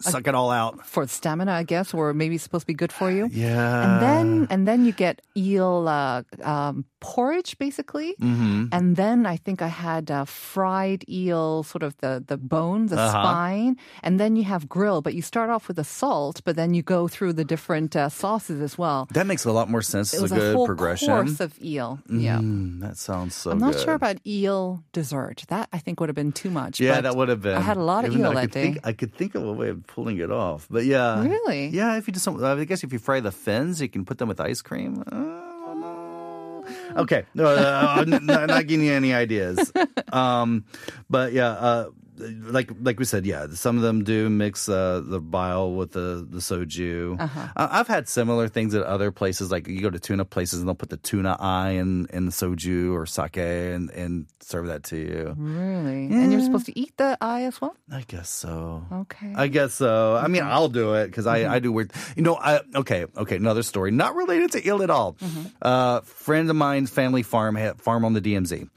suck 0.00 0.26
it 0.26 0.34
all 0.34 0.50
out. 0.50 0.86
for 0.86 1.06
stamina, 1.06 1.52
I 1.52 1.62
guess, 1.62 1.94
or 1.94 2.12
maybe 2.14 2.34
it's 2.36 2.44
supposed 2.44 2.62
to 2.62 2.66
be 2.66 2.74
good 2.74 2.92
for 2.92 3.10
you. 3.10 3.28
Yeah. 3.30 3.84
And 3.84 4.02
then 4.02 4.46
and 4.50 4.68
then 4.68 4.84
you 4.84 4.92
get 4.92 5.20
eel 5.36 5.86
uh, 5.88 6.22
um, 6.42 6.84
porridge, 7.00 7.58
basically. 7.58 8.14
Mm-hmm. 8.20 8.66
And 8.72 8.96
then 8.96 9.26
I 9.26 9.36
think 9.36 9.60
I 9.62 9.68
had 9.68 10.10
uh, 10.10 10.24
fried 10.24 11.04
eel, 11.08 11.62
sort 11.62 11.82
of 11.82 11.96
the 11.98 12.22
the 12.26 12.36
bone, 12.36 12.86
the 12.86 12.96
Uh-huh. 12.98 13.10
spine, 13.22 13.76
and 14.02 14.18
then 14.20 14.36
you 14.36 14.44
have 14.44 14.68
grill. 14.68 15.02
But 15.02 15.14
you 15.14 15.22
start 15.22 15.50
off 15.50 15.68
with 15.68 15.76
the 15.76 15.84
salt, 15.84 16.40
but 16.44 16.56
then 16.56 16.74
you 16.74 16.82
go 16.82 17.08
through 17.08 17.32
the 17.34 17.44
different 17.44 17.94
uh, 17.96 18.08
sauces 18.08 18.60
as 18.60 18.78
well. 18.78 19.06
that 19.12 19.26
makes 19.26 19.44
a 19.44 19.52
lot 19.52 19.68
more 19.68 19.82
sense. 19.82 20.12
It 20.14 20.16
It's 20.16 20.22
was 20.22 20.32
a 20.32 20.36
good 20.36 20.56
whole 20.56 20.66
progression. 20.66 21.08
course 21.08 21.40
of 21.40 21.52
eel. 21.62 21.98
Yeah. 22.08 22.38
Mm, 22.38 22.80
that 22.80 22.96
sounds 22.96 23.34
so 23.34 23.50
I'm 23.50 23.58
not 23.58 23.72
good. 23.74 23.82
sure 23.84 23.94
about 23.94 24.16
eel 24.26 24.82
dessert. 24.92 25.44
That 25.48 25.68
I 25.72 25.78
think 25.78 26.00
would 26.00 26.08
have 26.08 26.16
been 26.16 26.32
too 26.32 26.50
much. 26.50 26.80
Yeah, 26.80 27.00
that 27.00 27.14
would 27.16 27.28
have 27.28 27.42
been. 27.42 27.56
I 27.56 27.60
had 27.60 27.76
a 27.76 27.82
lot 27.84 28.04
of 28.04 28.12
Even 28.12 28.22
eel 28.24 28.30
I 28.32 28.34
that 28.34 28.40
could 28.42 28.50
day. 28.52 28.62
Think, 28.62 28.78
I 28.86 28.92
could 28.92 29.12
think 29.14 29.34
of 29.34 29.42
a 29.44 29.52
way 29.52 29.68
of 29.68 29.84
pulling 29.94 30.18
it 30.18 30.30
off, 30.30 30.66
but 30.68 30.84
yeah. 30.84 31.22
Really? 31.22 31.68
Yeah, 31.68 31.96
if 31.96 32.08
you 32.08 32.12
just, 32.12 32.26
I 32.26 32.64
guess 32.64 32.82
if 32.82 32.92
you 32.92 32.98
fry 32.98 33.20
the 33.20 33.30
fins, 33.30 33.80
you 33.80 33.88
can 33.88 34.04
put 34.04 34.18
them 34.18 34.26
with 34.28 34.40
ice 34.40 34.60
cream. 34.60 35.04
I 35.06 35.10
don't 35.10 35.80
know. 35.80 36.64
Okay, 36.96 37.24
no, 37.34 37.46
uh, 37.46 37.94
I'm 38.02 38.10
not, 38.26 38.48
not 38.48 38.66
giving 38.66 38.86
you 38.86 38.92
any 38.92 39.14
ideas. 39.14 39.72
Um, 40.12 40.64
but 41.08 41.32
yeah, 41.32 41.50
uh, 41.50 41.90
like 42.18 42.70
like 42.80 42.98
we 42.98 43.04
said, 43.04 43.26
yeah, 43.26 43.46
some 43.52 43.76
of 43.76 43.82
them 43.82 44.04
do 44.04 44.28
mix 44.30 44.68
uh, 44.68 45.02
the 45.04 45.20
bile 45.20 45.72
with 45.72 45.92
the 45.92 46.26
the 46.28 46.38
soju. 46.38 47.20
Uh-huh. 47.20 47.48
Uh, 47.56 47.68
I've 47.70 47.88
had 47.88 48.08
similar 48.08 48.48
things 48.48 48.74
at 48.74 48.82
other 48.84 49.10
places. 49.10 49.50
Like 49.50 49.66
you 49.66 49.80
go 49.80 49.90
to 49.90 49.98
tuna 49.98 50.24
places 50.24 50.60
and 50.60 50.68
they'll 50.68 50.74
put 50.74 50.90
the 50.90 50.96
tuna 50.96 51.36
eye 51.38 51.70
in 51.70 52.06
in 52.12 52.26
the 52.26 52.32
soju 52.32 52.92
or 52.92 53.06
sake 53.06 53.36
and 53.36 53.90
and 53.90 54.26
serve 54.40 54.66
that 54.66 54.84
to 54.84 54.96
you. 54.96 55.34
Really? 55.36 56.06
And 56.06 56.32
you're 56.32 56.42
supposed 56.42 56.66
to 56.66 56.78
eat 56.78 56.96
the 56.96 57.16
eye 57.20 57.42
as 57.42 57.60
well? 57.60 57.76
I 57.90 58.02
guess 58.06 58.28
so. 58.28 58.84
Okay. 58.92 59.32
I 59.34 59.48
guess 59.48 59.74
so. 59.74 60.16
I 60.16 60.28
mean, 60.28 60.42
I'll 60.42 60.68
do 60.68 60.94
it 60.94 61.06
because 61.06 61.26
I, 61.26 61.54
I 61.54 61.58
do 61.58 61.72
weird. 61.72 61.92
You 62.16 62.22
know, 62.22 62.36
I 62.36 62.60
okay, 62.74 63.06
okay. 63.16 63.36
Another 63.36 63.62
story, 63.62 63.90
not 63.90 64.14
related 64.14 64.52
to 64.52 64.66
eel 64.66 64.82
at 64.82 64.90
all. 64.90 65.16
Uh, 65.60 66.00
friend 66.02 66.48
of 66.50 66.56
mine's 66.56 66.90
family 66.90 67.22
farm 67.22 67.58
farm 67.78 68.04
on 68.04 68.12
the 68.12 68.20
DMZ. 68.20 68.68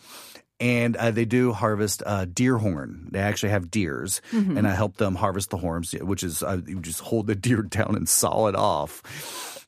And 0.60 0.96
uh, 0.98 1.12
they 1.12 1.26
do 1.26 1.54
harvest 1.54 2.02
uh, 2.06 2.26
deer 2.26 2.58
horn. 2.58 3.10
They 3.12 3.20
actually 3.20 3.50
have 3.50 3.70
deers, 3.70 4.22
and 4.32 4.68
I 4.68 4.74
help 4.74 4.98
them 4.98 5.14
harvest 5.16 5.52
the 5.52 5.58
horns, 5.58 5.92
which 5.92 6.24
is 6.24 6.42
uh, 6.42 6.62
you 6.66 6.80
just 6.80 7.00
hold 7.02 7.28
the 7.28 7.36
deer 7.36 7.62
down 7.78 7.96
and 7.96 8.10
saw 8.10 8.48
it 8.48 8.56
off. 8.56 9.04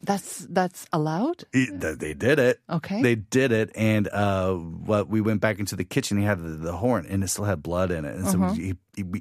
That's 0.02 0.48
that's 0.50 0.88
allowed? 0.94 1.44
It- 1.54 2.00
they 2.00 2.14
did 2.16 2.40
it. 2.40 2.60
Okay. 2.70 3.04
They 3.04 3.16
did 3.16 3.52
it, 3.52 3.70
and 3.76 4.08
uh, 4.08 4.54
what 4.56 5.10
we 5.10 5.22
went 5.22 5.42
back 5.42 5.60
into 5.60 5.76
the 5.76 5.84
kitchen. 5.84 6.18
He 6.18 6.24
had 6.24 6.42
the, 6.42 6.50
the 6.52 6.72
horn, 6.74 7.06
and 7.08 7.24
it 7.24 7.28
still 7.28 7.46
had 7.46 7.62
blood 7.62 7.92
in 7.92 8.06
it, 8.06 8.16
and 8.16 8.28
so 8.28 8.40
he 8.56 8.76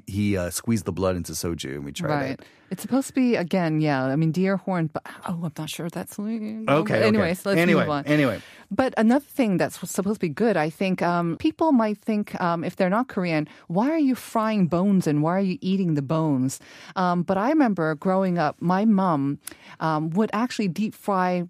he, 0.05 0.37
uh, 0.37 0.49
squeezed 0.49 0.85
the 0.85 0.91
blood 0.91 1.15
into 1.15 1.33
soju, 1.33 1.75
and 1.75 1.85
we 1.85 1.91
tried 1.91 2.09
Right. 2.09 2.29
it. 2.31 2.45
It's 2.71 2.81
supposed 2.83 3.07
to 3.07 3.13
be 3.13 3.35
again, 3.35 3.81
yeah. 3.81 4.05
I 4.05 4.15
mean, 4.15 4.31
deer 4.31 4.57
horn, 4.57 4.91
but 4.93 5.01
oh, 5.27 5.41
I'm 5.43 5.51
not 5.57 5.69
sure 5.69 5.87
if 5.87 5.91
that's 5.91 6.19
legal. 6.19 6.69
Okay. 6.69 6.93
But 6.99 7.01
anyways, 7.03 7.39
okay. 7.39 7.49
let's 7.49 7.59
anyway, 7.59 7.81
move 7.81 7.89
on. 7.89 8.05
Anyway, 8.05 8.41
But 8.69 8.93
another 8.95 9.25
thing 9.25 9.57
that's 9.57 9.79
supposed 9.79 10.19
to 10.21 10.27
be 10.27 10.29
good, 10.29 10.55
I 10.55 10.69
think, 10.69 11.01
um, 11.01 11.35
people 11.37 11.71
might 11.71 11.97
think 11.97 12.39
um, 12.39 12.63
if 12.63 12.75
they're 12.75 12.89
not 12.89 13.07
Korean, 13.07 13.47
why 13.67 13.89
are 13.89 13.97
you 13.97 14.13
frying 14.13 14.67
bones 14.67 15.07
and 15.07 15.23
why 15.23 15.35
are 15.37 15.47
you 15.51 15.57
eating 15.61 15.95
the 15.95 16.03
bones? 16.03 16.59
Um, 16.95 17.23
but 17.23 17.37
I 17.37 17.49
remember 17.49 17.95
growing 17.95 18.37
up, 18.37 18.57
my 18.59 18.85
mom 18.85 19.39
um, 19.79 20.11
would 20.11 20.29
actually 20.33 20.67
deep 20.67 20.93
fry 20.93 21.47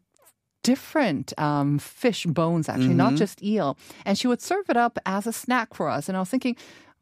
different 0.63 1.33
um, 1.39 1.79
fish 1.79 2.25
bones, 2.25 2.67
actually, 2.69 2.93
not 2.93 3.15
just 3.15 3.41
eel. 3.41 3.77
And 4.05 4.17
she 4.17 4.27
would 4.27 4.41
serve 4.41 4.69
it 4.69 4.77
up 4.77 4.99
as 5.05 5.25
a 5.25 5.31
snack 5.33 5.73
for 5.73 5.89
us. 5.89 6.07
And 6.09 6.17
I 6.17 6.19
was 6.19 6.29
thinking, 6.29 6.55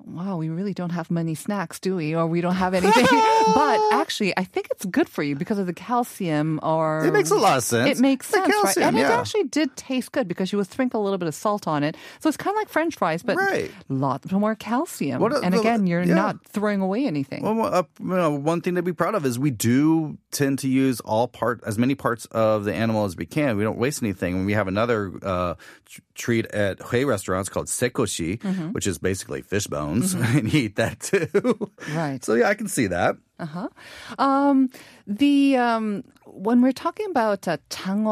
wow, 0.03 0.37
we 0.37 0.49
really 0.49 0.73
don't 0.73 0.91
have 0.91 1.11
many 1.11 1.35
snacks, 1.35 1.79
do 1.79 1.95
we? 1.97 2.15
Or 2.15 2.25
we 2.27 2.39
don't 2.41 2.55
have 2.55 2.73
anything. 2.73 3.05
but 3.55 3.79
actually, 3.93 4.35
I 4.37 4.43
think 4.43 4.67
it's 4.71 4.85
good 4.85 5.09
for 5.09 5.23
you 5.23 5.35
because 5.35 5.57
of 5.59 5.65
the 5.65 5.73
calcium 5.73 6.59
or. 6.63 7.05
it 7.05 7.11
makes 7.11 7.31
a 7.31 7.35
lot 7.35 7.57
of 7.57 7.63
sense. 7.63 7.97
It 7.97 8.01
makes 8.01 8.27
The 8.29 8.37
sense, 8.37 8.47
calcium, 8.53 8.83
right? 8.83 8.87
And 8.87 8.97
it 8.99 9.11
actually 9.11 9.43
did 9.45 9.75
taste 9.75 10.11
good 10.11 10.27
because 10.27 10.51
you 10.51 10.57
would 10.59 10.71
sprinkle 10.71 11.01
a 11.01 11.03
little 11.03 11.17
bit 11.17 11.27
of 11.27 11.35
salt 11.35 11.67
on 11.67 11.83
it. 11.83 11.97
So 12.19 12.29
it's 12.29 12.37
kind 12.37 12.55
of 12.55 12.59
like 12.61 12.69
French 12.69 12.95
fries, 12.95 13.23
but 13.23 13.35
Right. 13.37 13.71
lots 13.89 14.31
more 14.31 14.55
calcium. 14.55 15.21
What 15.21 15.43
and 15.43 15.53
the- 15.53 15.59
again, 15.59 15.87
you're 15.87 16.03
yeah. 16.03 16.13
not 16.15 16.45
throwing 16.47 16.79
away 16.81 17.05
anything. 17.05 17.43
Well, 17.43 17.73
uh, 17.73 17.83
you 17.99 18.05
know, 18.05 18.31
one 18.31 18.61
thing 18.61 18.75
to 18.75 18.81
be 18.83 18.93
proud 18.93 19.15
of 19.15 19.25
is 19.25 19.37
we 19.39 19.51
do 19.51 20.17
tend 20.31 20.59
to 20.59 20.69
use 20.69 20.99
all 21.01 21.27
part 21.27 21.61
as 21.65 21.77
many 21.77 21.95
parts 21.95 22.25
of 22.27 22.63
the 22.65 22.73
animal 22.73 23.05
as 23.05 23.15
we 23.17 23.25
can. 23.25 23.57
We 23.57 23.63
don't 23.63 23.77
waste 23.77 24.01
anything. 24.03 24.45
We 24.45 24.53
have 24.53 24.67
another 24.67 25.11
uh, 25.21 25.55
tr- 25.85 26.01
treat 26.15 26.45
at 26.47 26.79
Hui 26.81 27.03
restaurants 27.05 27.49
called 27.49 27.67
sekoshi, 27.67 28.37
Mm-hmm. 28.39 28.69
which 28.71 28.87
is 28.87 28.97
basically 28.97 29.41
fish 29.41 29.67
pounds 29.87 30.15
mm-hmm. 30.15 30.37
and 30.37 30.53
eat 30.53 30.75
that 30.75 30.99
too. 30.99 31.71
Right. 31.93 32.23
So 32.23 32.33
yeah, 32.33 32.49
I 32.49 32.53
can 32.53 32.67
see 32.67 32.87
that. 32.87 33.17
Uh 33.39 33.45
huh. 33.45 33.69
Um, 34.17 34.69
the 35.05 35.57
um, 35.57 36.03
when 36.25 36.61
we're 36.61 36.71
talking 36.71 37.07
about 37.09 37.47
uh, 37.47 37.57
tang, 37.69 38.07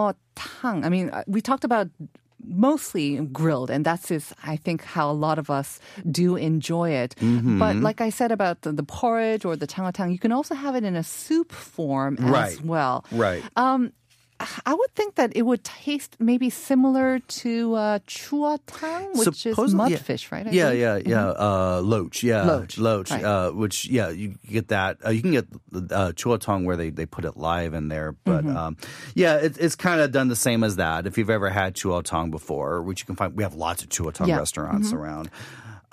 I 0.86 0.90
mean, 0.90 1.10
uh, 1.10 1.24
we 1.28 1.42
talked 1.42 1.64
about 1.64 1.90
mostly 2.48 3.18
grilled 3.34 3.72
and 3.72 3.84
that's 3.84 4.12
is 4.12 4.32
i 4.44 4.56
think 4.56 4.84
how 4.84 5.10
a 5.10 5.18
lot 5.18 5.40
of 5.40 5.50
us 5.50 5.80
do 6.12 6.36
enjoy 6.36 6.92
it 6.92 7.16
mm-hmm. 7.18 7.58
but 7.58 7.76
like 7.78 8.02
i 8.02 8.10
said 8.12 8.32
about 8.32 8.62
the, 8.62 8.72
the 8.72 8.84
porridge 8.84 9.44
or 9.46 9.56
the 9.56 9.66
tang 9.66 10.12
you 10.12 10.20
can 10.20 10.32
also 10.32 10.54
have 10.54 10.76
it 10.76 10.84
in 10.84 10.96
a 10.96 11.04
soup 11.04 11.52
form 11.52 12.16
as 12.20 12.30
right. 12.30 12.62
well 12.62 13.04
right 13.12 13.42
um, 13.56 13.92
I 14.38 14.74
would 14.74 14.94
think 14.96 15.16
that 15.16 15.32
it 15.34 15.44
would 15.44 15.64
taste 15.64 16.18
maybe 16.20 16.50
similar 16.50 17.20
to 17.20 17.74
uh, 17.76 18.00
chuatang, 18.00 19.16
which 19.18 19.28
is 19.30 19.56
Supposedly- 19.56 19.92
yeah. 19.92 19.98
mudfish, 19.98 20.32
right? 20.32 20.46
I 20.46 20.50
Yeah, 20.52 20.70
think? 20.72 20.82
yeah, 20.82 20.98
yeah. 21.06 21.28
Uh, 21.30 21.82
loach, 21.84 22.22
yeah, 22.22 22.44
Loach, 22.44 22.78
loach. 22.78 23.12
right. 23.12 23.24
Uh, 23.24 23.52
which, 23.52 23.88
yeah, 23.88 24.10
you 24.10 24.36
get 24.50 24.68
that. 24.68 24.98
Uh, 25.06 25.10
you 25.12 25.22
can 25.22 25.32
get 25.32 25.48
uh, 25.74 26.12
chuatong 26.12 26.66
where 26.66 26.76
they, 26.76 26.90
they 26.90 27.06
put 27.06 27.24
it 27.24 27.38
live 27.38 27.74
in 27.74 27.88
there, 27.88 28.12
but 28.26 28.44
Mm-hmm. 28.46 28.58
um, 28.58 28.78
yeah, 29.14 29.38
it, 29.38 29.58
it's 29.58 29.76
kind 29.76 30.02
of 30.02 30.12
done 30.12 30.28
the 30.28 30.36
same 30.36 30.64
as 30.66 30.76
that. 30.76 31.08
If 31.08 31.18
you've 31.18 31.30
ever 31.30 31.50
had 31.50 31.74
chuatong 31.74 32.30
before, 32.30 32.82
which 32.82 33.00
you 33.00 33.06
can 33.06 33.16
find, 33.16 33.36
we 33.38 33.44
have 33.44 33.56
lots 33.56 33.84
of 33.84 33.90
chuatong 33.90 34.28
Yeah. 34.28 34.38
restaurants 34.38 34.90
Mm-hmm. 34.90 34.98
around. 34.98 35.30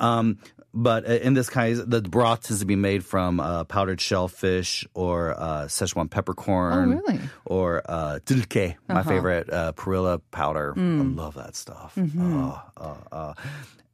Um, 0.00 0.38
but 0.75 1.09
uh, 1.09 1.12
in 1.14 1.35
this 1.35 1.49
case, 1.50 1.81
the 1.85 2.00
broth 2.00 2.45
tends 2.47 2.61
to 2.61 2.67
be 2.67 2.76
made 2.76 3.05
from 3.05 3.41
uh, 3.41 3.64
powdered 3.64 4.00
shellfish 4.00 4.87
or 4.95 5.38
uh, 5.38 5.64
Szechuan 5.67 6.11
peppercorn. 6.11 6.95
Oh, 6.95 6.97
really? 6.97 7.19
Uh-huh. 7.19 7.29
Or 7.45 7.83
uh, 7.85 8.19
dilke, 8.25 8.76
my 8.88 9.02
favorite 9.02 9.52
uh, 9.52 9.73
perilla 9.73 10.21
powder. 10.31 10.75
Mm. 10.76 11.00
I 11.00 11.23
love 11.23 11.35
that 11.35 11.57
stuff. 11.57 11.95
Mm-hmm 11.97 12.50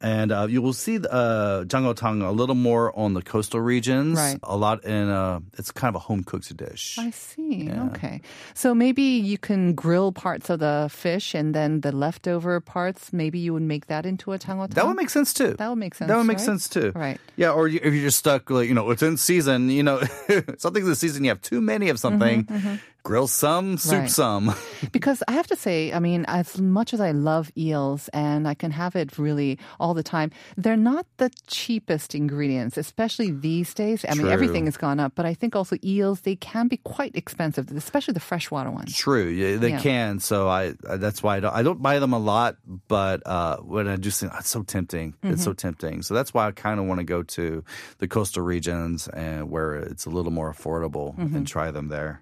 and 0.01 0.31
uh, 0.31 0.47
you 0.49 0.61
will 0.61 0.73
see 0.73 0.97
uh, 0.97 1.63
jangotang 1.65 2.25
a 2.25 2.31
little 2.31 2.55
more 2.55 2.97
on 2.97 3.13
the 3.13 3.21
coastal 3.21 3.59
regions. 3.59 4.17
Right. 4.17 4.39
A 4.43 4.55
lot 4.55 4.83
in 4.85 5.09
uh, 5.09 5.39
it's 5.57 5.71
kind 5.71 5.89
of 5.89 5.95
a 5.95 5.99
home 5.99 6.23
cooked 6.23 6.55
dish. 6.55 6.97
I 6.97 7.11
see. 7.11 7.65
Yeah. 7.65 7.87
Okay, 7.87 8.21
so 8.53 8.73
maybe 8.73 9.01
you 9.01 9.37
can 9.37 9.73
grill 9.73 10.11
parts 10.11 10.49
of 10.49 10.59
the 10.59 10.89
fish, 10.91 11.35
and 11.35 11.53
then 11.53 11.81
the 11.81 11.91
leftover 11.91 12.59
parts, 12.59 13.11
maybe 13.11 13.39
you 13.39 13.53
would 13.53 13.63
make 13.63 13.87
that 13.87 14.05
into 14.05 14.31
a 14.31 14.39
jangotang. 14.39 14.73
That 14.75 14.87
would 14.87 14.95
make 14.95 15.09
sense 15.09 15.33
too. 15.33 15.53
That 15.53 15.69
would 15.69 15.79
make 15.79 15.95
sense. 15.95 16.07
That 16.07 16.17
would 16.17 16.27
make 16.27 16.37
right? 16.37 16.45
sense 16.45 16.69
too. 16.69 16.91
Right. 16.95 17.19
Yeah, 17.35 17.51
or 17.51 17.67
if 17.67 17.83
you're 17.83 17.91
just 17.91 18.19
stuck, 18.19 18.49
like 18.49 18.67
you 18.67 18.73
know, 18.73 18.89
it's 18.91 19.03
in 19.03 19.17
season. 19.17 19.69
You 19.69 19.83
know, 19.83 20.01
something's 20.57 20.87
in 20.87 20.95
season. 20.95 21.23
You 21.23 21.31
have 21.31 21.41
too 21.41 21.61
many 21.61 21.89
of 21.89 21.97
mm-hmm, 21.97 22.01
something. 22.01 22.43
Mm-hmm, 22.45 22.67
mm-hmm. 22.67 22.75
Grill 23.09 23.25
some, 23.25 23.77
soup 23.77 23.89
Mm-hmm, 23.89 24.01
Right. 24.01 24.09
some. 24.11 24.53
Because 24.93 25.23
I 25.27 25.33
have 25.33 25.47
to 25.47 25.55
say, 25.57 25.91
I 25.91 25.99
mean, 25.99 26.25
as 26.27 26.61
much 26.61 26.93
as 26.93 27.01
I 27.01 27.11
love 27.11 27.51
eels 27.57 28.07
and 28.13 28.47
I 28.47 28.53
can 28.53 28.69
have 28.71 28.95
it 28.95 29.17
really 29.17 29.57
all 29.79 29.93
the 29.95 30.03
time, 30.03 30.29
they're 30.61 30.77
not 30.77 31.05
the 31.17 31.29
cheapest 31.47 32.13
ingredients, 32.15 32.77
especially 32.77 33.31
these 33.31 33.73
days. 33.73 34.05
I 34.07 34.13
mean, 34.13 34.27
everything 34.27 34.65
has 34.69 34.77
gone 34.77 34.99
up, 35.01 35.13
but 35.15 35.25
I 35.25 35.33
think 35.33 35.55
also 35.55 35.75
eels, 35.83 36.21
they 36.21 36.35
can 36.37 36.67
be 36.69 36.77
quite 36.77 37.15
expensive, 37.15 37.71
especially 37.75 38.13
the 38.13 38.19
freshwater 38.21 38.69
ones. 38.71 38.95
True, 38.95 39.27
yeah, 39.27 39.57
they 39.57 39.71
Yeah. 39.71 39.81
can. 39.81 40.19
So 40.19 40.47
I, 40.47 40.75
that's 40.79 41.21
why 41.23 41.37
I 41.37 41.39
don't, 41.41 41.55
I 41.55 41.63
don't 41.63 41.81
buy 41.81 41.97
them 41.99 42.13
a 42.13 42.19
lot. 42.19 42.55
But 42.87 43.25
uh, 43.25 43.57
when 43.57 43.87
I 43.89 43.97
do 43.97 44.11
see, 44.11 44.27
it's 44.37 44.49
so 44.49 44.61
tempting. 44.63 45.15
It's 45.23 45.41
Mm-hmm. 45.41 45.49
so 45.49 45.53
tempting. 45.53 46.03
So 46.03 46.13
that's 46.13 46.31
why 46.33 46.45
I 46.47 46.51
kind 46.53 46.79
of 46.79 46.85
want 46.85 46.99
to 47.01 47.05
go 47.15 47.23
to 47.23 47.63
the 47.97 48.07
coastal 48.07 48.43
regions 48.43 49.07
and 49.09 49.49
where 49.49 49.75
it's 49.75 50.05
a 50.05 50.11
little 50.13 50.31
more 50.31 50.53
affordable 50.53 51.17
Mm-hmm. 51.17 51.35
and 51.35 51.47
try 51.47 51.71
them 51.71 51.89
there. 51.89 52.21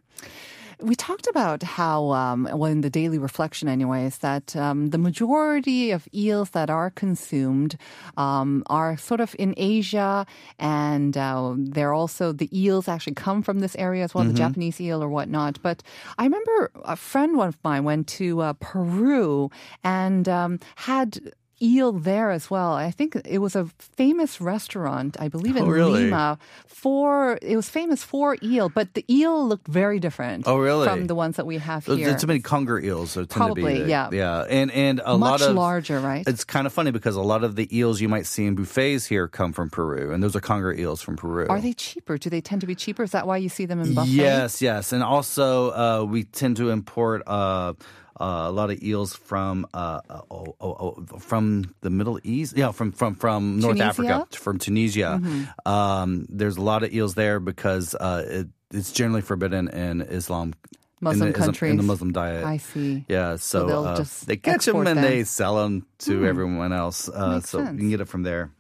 We 0.80 0.96
talked 0.96 1.26
about 1.28 1.64
how, 1.64 2.12
um, 2.12 2.48
well, 2.52 2.66
in 2.72 2.82
the 2.82 2.90
daily 2.90 3.18
reflection, 3.18 3.68
anyways, 3.68 4.20
that 4.20 4.56
um, 4.56 4.90
the 4.92 5.00
majority 5.00 5.90
of 5.90 6.08
eels 6.14 6.52
that 6.52 6.70
are 6.70 6.92
consumed 6.92 7.78
um, 8.16 8.64
are 8.68 8.96
sort 8.96 9.20
of 9.20 9.36
in 9.40 9.56
Asia, 9.58 10.26
and 10.60 11.18
uh, 11.18 11.56
they're 11.58 11.94
also 11.94 12.32
the 12.32 12.50
eels 12.58 12.88
actually 12.88 13.16
come 13.16 13.42
from 13.42 13.60
this 13.60 13.76
area 13.76 14.04
as 14.04 14.14
well, 14.14 14.24
the 14.24 14.34
Japanese 14.34 14.80
eel 14.80 15.02
or 15.02 15.10
whatnot. 15.10 15.60
But 15.64 15.82
I 16.20 16.24
remember 16.26 16.70
a 16.86 16.96
friend 16.96 17.40
of 17.42 17.58
mine 17.64 17.84
went 17.84 18.08
to 18.20 18.42
uh, 18.42 18.54
Peru 18.54 19.50
and 19.84 20.30
um, 20.30 20.60
had. 20.76 21.34
Eel 21.62 21.92
there 21.92 22.30
as 22.32 22.50
well. 22.52 22.74
I 22.74 22.92
think 22.92 23.16
it 23.26 23.40
was 23.40 23.56
a 23.56 23.66
famous 23.80 24.40
restaurant, 24.40 25.18
I 25.20 25.28
believe 25.28 25.56
in 25.56 25.64
Oh, 25.64 25.68
really? 25.68 26.04
Lima. 26.06 26.38
For 26.68 27.40
it 27.42 27.56
was 27.56 27.68
famous 27.70 28.04
for 28.04 28.38
eel, 28.44 28.70
but 28.70 28.94
the 28.94 29.04
eel 29.10 29.48
looked 29.48 29.68
very 29.68 30.00
different. 30.00 30.48
Oh, 30.48 30.58
really? 30.58 30.88
From 30.88 31.08
the 31.08 31.16
ones 31.16 31.36
that 31.38 31.46
we 31.48 31.58
have 31.58 31.86
There's 31.86 31.98
here. 32.00 32.18
too 32.18 32.28
many 32.28 32.40
conger 32.40 32.80
eels. 32.80 33.12
So 33.12 33.22
tend 33.22 33.32
Probably, 33.32 33.80
to 33.80 33.84
be, 33.86 33.90
yeah. 33.90 34.10
yeah, 34.12 34.42
and 34.48 34.70
and 34.72 35.02
a 35.04 35.18
Much 35.18 35.42
lot 35.42 35.50
of 35.50 35.56
larger, 35.56 36.00
right? 36.00 36.24
It's 36.28 36.44
kind 36.44 36.68
of 36.68 36.74
funny 36.74 36.92
because 36.92 37.16
a 37.16 37.22
lot 37.22 37.44
of 37.44 37.56
the 37.56 37.68
eels 37.76 38.00
you 38.00 38.08
might 38.08 38.28
see 38.28 38.46
in 38.46 38.54
buffets 38.56 39.06
here 39.08 39.28
come 39.28 39.52
from 39.54 39.70
Peru, 39.72 40.12
and 40.14 40.22
those 40.22 40.36
are 40.36 40.40
conger 40.40 40.72
eels 40.72 41.02
from 41.02 41.16
Peru. 41.16 41.48
Are 41.50 41.60
they 41.60 41.74
cheaper? 41.74 42.18
Do 42.20 42.30
they 42.30 42.42
tend 42.42 42.62
to 42.62 42.68
be 42.68 42.76
cheaper? 42.76 43.02
Is 43.04 43.12
that 43.12 43.26
why 43.26 43.38
you 43.38 43.50
see 43.50 43.66
them 43.66 43.82
in 43.82 43.96
buffets? 43.96 44.14
Yes, 44.14 44.62
yes, 44.62 44.94
and 44.94 45.02
also 45.02 45.72
uh, 45.72 46.04
we 46.06 46.24
tend 46.26 46.58
to 46.58 46.70
import 46.70 47.24
uh, 47.26 47.74
uh, 48.20 48.46
a 48.48 48.52
lot 48.52 48.70
of 48.72 48.82
eels 48.82 49.16
from 49.16 49.66
uh, 49.74 50.02
uh, 50.10 50.22
oh, 50.32 50.56
oh, 50.60 50.96
oh, 51.12 51.18
from 51.20 51.74
the 51.82 51.90
Middle 51.90 52.20
East. 52.24 52.58
Yeah, 52.58 52.72
from 52.72 52.92
from 52.92 53.16
from 53.16 53.60
North 53.60 53.78
Tunisia? 53.78 53.90
Africa, 53.90 54.28
from 54.38 54.58
Tunisia. 54.60 55.22
Um, 55.66 56.26
there's 56.30 56.58
a 56.58 56.62
lot 56.62 56.84
of 56.84 56.94
eels 56.94 57.16
there 57.16 57.40
because 57.40 57.96
uh, 57.96 58.24
it, 58.28 58.48
it's 58.74 58.92
generally 58.92 59.22
forbidden 59.22 59.68
in 59.68 60.02
Islam. 60.02 60.54
Muslim 61.00 61.28
in 61.28 61.34
the, 61.34 61.38
countries. 61.38 61.72
in 61.72 61.78
the 61.78 61.84
Muslim 61.84 62.12
diet. 62.12 62.44
I 62.44 62.58
see. 62.58 63.06
Yeah, 63.08 63.36
so, 63.36 63.68
they'll 63.68 63.86
uh, 63.86 64.06
they 64.26 64.38
catch 64.38 64.66
them 64.66 64.78
and 64.78 64.88
them. 64.88 65.02
They 65.02 65.24
sell 65.24 65.58
them 65.58 65.86
to 66.00 66.26
everyone 66.26 66.74
else. 66.74 67.08
Uh, 67.10 67.40
so 67.42 67.60
you 67.60 67.66
can 67.66 67.90
get 67.90 68.02
it 68.02 68.08
from 68.08 68.24
there. 68.24 68.52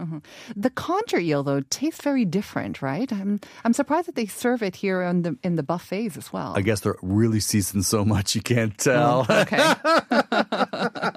The 0.55 0.69
conger 0.69 1.19
eel, 1.19 1.43
though, 1.43 1.61
tastes 1.61 2.01
very 2.01 2.25
different, 2.25 2.81
right? 2.81 3.11
I'm 3.11 3.39
I'm 3.63 3.73
surprised 3.73 4.07
that 4.07 4.15
they 4.15 4.27
serve 4.27 4.61
it 4.61 4.75
here 4.75 5.01
in 5.01 5.23
the 5.23 5.37
in 5.43 5.55
the 5.55 5.63
buffets 5.63 6.17
as 6.17 6.31
well. 6.31 6.53
I 6.55 6.61
guess 6.61 6.81
they're 6.81 6.97
really 7.01 7.39
seasoned 7.39 7.85
so 7.85 8.05
much 8.05 8.35
you 8.35 8.41
can't 8.41 8.77
tell. 8.77 9.25
okay. 9.29 9.57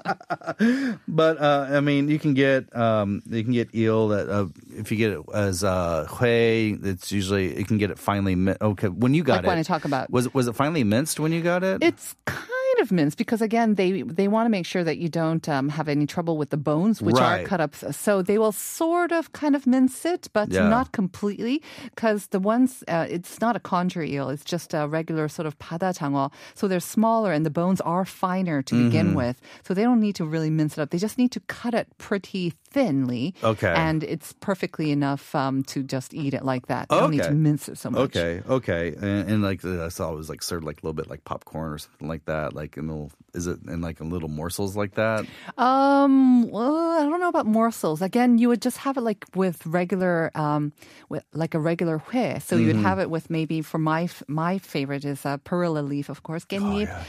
But 1.07 1.41
uh, 1.41 1.67
I 1.71 1.79
mean, 1.81 2.07
you 2.09 2.19
can 2.19 2.33
get 2.33 2.73
um, 2.75 3.21
you 3.29 3.43
can 3.43 3.53
get 3.53 3.73
eel 3.75 4.07
that 4.09 4.29
uh, 4.29 4.47
if 4.77 4.91
you 4.91 4.97
get 4.97 5.11
it 5.11 5.19
as 5.33 5.63
uh, 5.63 6.05
hui, 6.09 6.77
it's 6.83 7.11
usually 7.11 7.57
you 7.57 7.65
can 7.65 7.77
get 7.77 7.89
it 7.91 7.99
finely. 7.99 8.35
min- 8.35 8.57
Okay, 8.61 8.87
when 8.87 9.13
you 9.13 9.23
got 9.23 9.35
Like 9.37 9.43
it, 9.45 9.47
when 9.47 9.57
I 9.57 9.63
talk 9.63 9.85
about- 9.85 10.09
was 10.11 10.27
it 10.27 10.33
was 10.33 10.47
it 10.47 10.55
finely 10.55 10.83
minced 10.83 11.19
when 11.19 11.31
you 11.31 11.41
got 11.41 11.63
it? 11.63 11.81
It's 11.83 12.15
kind 12.25 12.47
of 12.81 12.91
minced 12.91 13.17
because 13.17 13.41
again 13.41 13.75
they 13.75 14.01
they 14.01 14.27
want 14.27 14.45
to 14.45 14.49
make 14.49 14.65
sure 14.65 14.83
that 14.83 14.97
you 14.97 15.07
don't 15.09 15.47
um, 15.47 15.69
have 15.69 15.87
any 15.87 16.05
trouble 16.05 16.35
with 16.37 16.49
the 16.49 16.57
bones 16.57 17.01
which 17.01 17.15
are 17.17 17.43
cut 17.45 17.61
up 17.61 17.73
so 17.75 18.21
they 18.21 18.37
will 18.37 18.51
sort 18.51 19.11
of 19.11 19.31
kind 19.33 19.55
of 19.55 19.65
mince 19.67 20.03
it 20.05 20.27
but 20.33 20.49
Yeah. 20.49 20.67
not 20.67 20.91
completely 20.91 21.61
because 21.95 22.27
the 22.35 22.39
ones 22.39 22.83
uh, 22.87 23.05
it's 23.09 23.39
not 23.39 23.55
a 23.55 23.59
conger 23.59 24.01
eel 24.03 24.29
it's 24.29 24.43
just 24.43 24.73
a 24.73 24.87
regular 24.87 25.27
sort 25.29 25.45
of 25.45 25.57
pada 25.59 25.93
장어 25.93 26.31
so 26.55 26.67
they're 26.67 26.79
smaller 26.97 27.31
and 27.31 27.45
the 27.45 27.53
bones 27.61 27.79
are 27.81 28.05
finer 28.05 28.61
to 28.63 28.73
Mm-hmm. 28.75 28.87
begin 28.89 29.13
with 29.15 29.37
so 29.65 29.73
they 29.73 29.83
don't 29.83 29.99
need 29.99 30.15
to 30.15 30.25
really 30.25 30.49
mince 30.49 30.73
it 30.77 30.81
up 30.81 30.89
they 30.89 30.97
just 30.97 31.17
need 31.17 31.31
to 31.31 31.41
cut 31.47 31.73
it 31.73 31.87
pretty 31.97 32.53
thinly 32.73 33.35
Okay. 33.43 33.73
and 33.85 34.03
it's 34.03 34.33
perfectly 34.39 34.91
enough 34.91 35.35
um, 35.35 35.61
to 35.63 35.83
just 35.83 36.13
eat 36.13 36.33
it 36.33 36.43
like 36.43 36.67
that 36.67 36.89
they 36.89 36.95
don't 36.97 37.11
need 37.11 37.21
Okay. 37.21 37.29
to 37.29 37.35
mince 37.35 37.67
it 37.69 37.77
so 37.77 37.89
much 37.91 38.01
Okay, 38.01 38.41
okay, 38.49 38.95
and, 38.95 39.29
and 39.29 39.39
like 39.43 39.63
I 39.63 39.89
saw 39.89 40.11
it 40.13 40.17
was 40.17 40.29
like 40.29 40.41
served 40.41 40.63
like 40.65 40.79
a 40.81 40.83
little 40.85 40.93
bit 40.95 41.09
like 41.09 41.23
popcorn 41.23 41.71
or 41.73 41.77
something 41.77 42.07
like 42.07 42.25
that. 42.25 42.55
Like 42.55 42.70
in 42.77 42.87
little, 42.87 43.11
is 43.33 43.47
it 43.47 43.59
in 43.67 43.81
like 43.81 43.99
in 44.01 44.09
little 44.09 44.29
morsels 44.29 44.75
like 44.75 44.95
that? 44.95 45.25
Um, 45.57 46.49
well, 46.49 46.75
I 46.99 47.03
don't 47.03 47.19
know 47.19 47.29
about 47.29 47.45
morsels. 47.45 48.01
Again, 48.01 48.37
you 48.37 48.47
would 48.49 48.61
just 48.61 48.77
have 48.77 48.97
it 48.97 49.01
like 49.01 49.25
with 49.35 49.65
regular, 49.65 50.31
um, 50.35 50.73
with 51.09 51.23
like 51.33 51.53
a 51.53 51.59
regular 51.59 51.97
hui. 51.99 52.39
So 52.39 52.55
Mm-hmm. 52.57 52.83
have 52.83 52.99
it 52.99 53.09
with 53.09 53.29
maybe 53.29 53.61
for 53.61 53.77
my 53.77 54.09
my 54.27 54.57
favorite 54.57 55.05
is 55.05 55.25
uh, 55.25 55.37
perilla 55.37 55.81
leaf, 55.81 56.09
of 56.09 56.23
course, 56.23 56.45
Oh, 56.51 56.55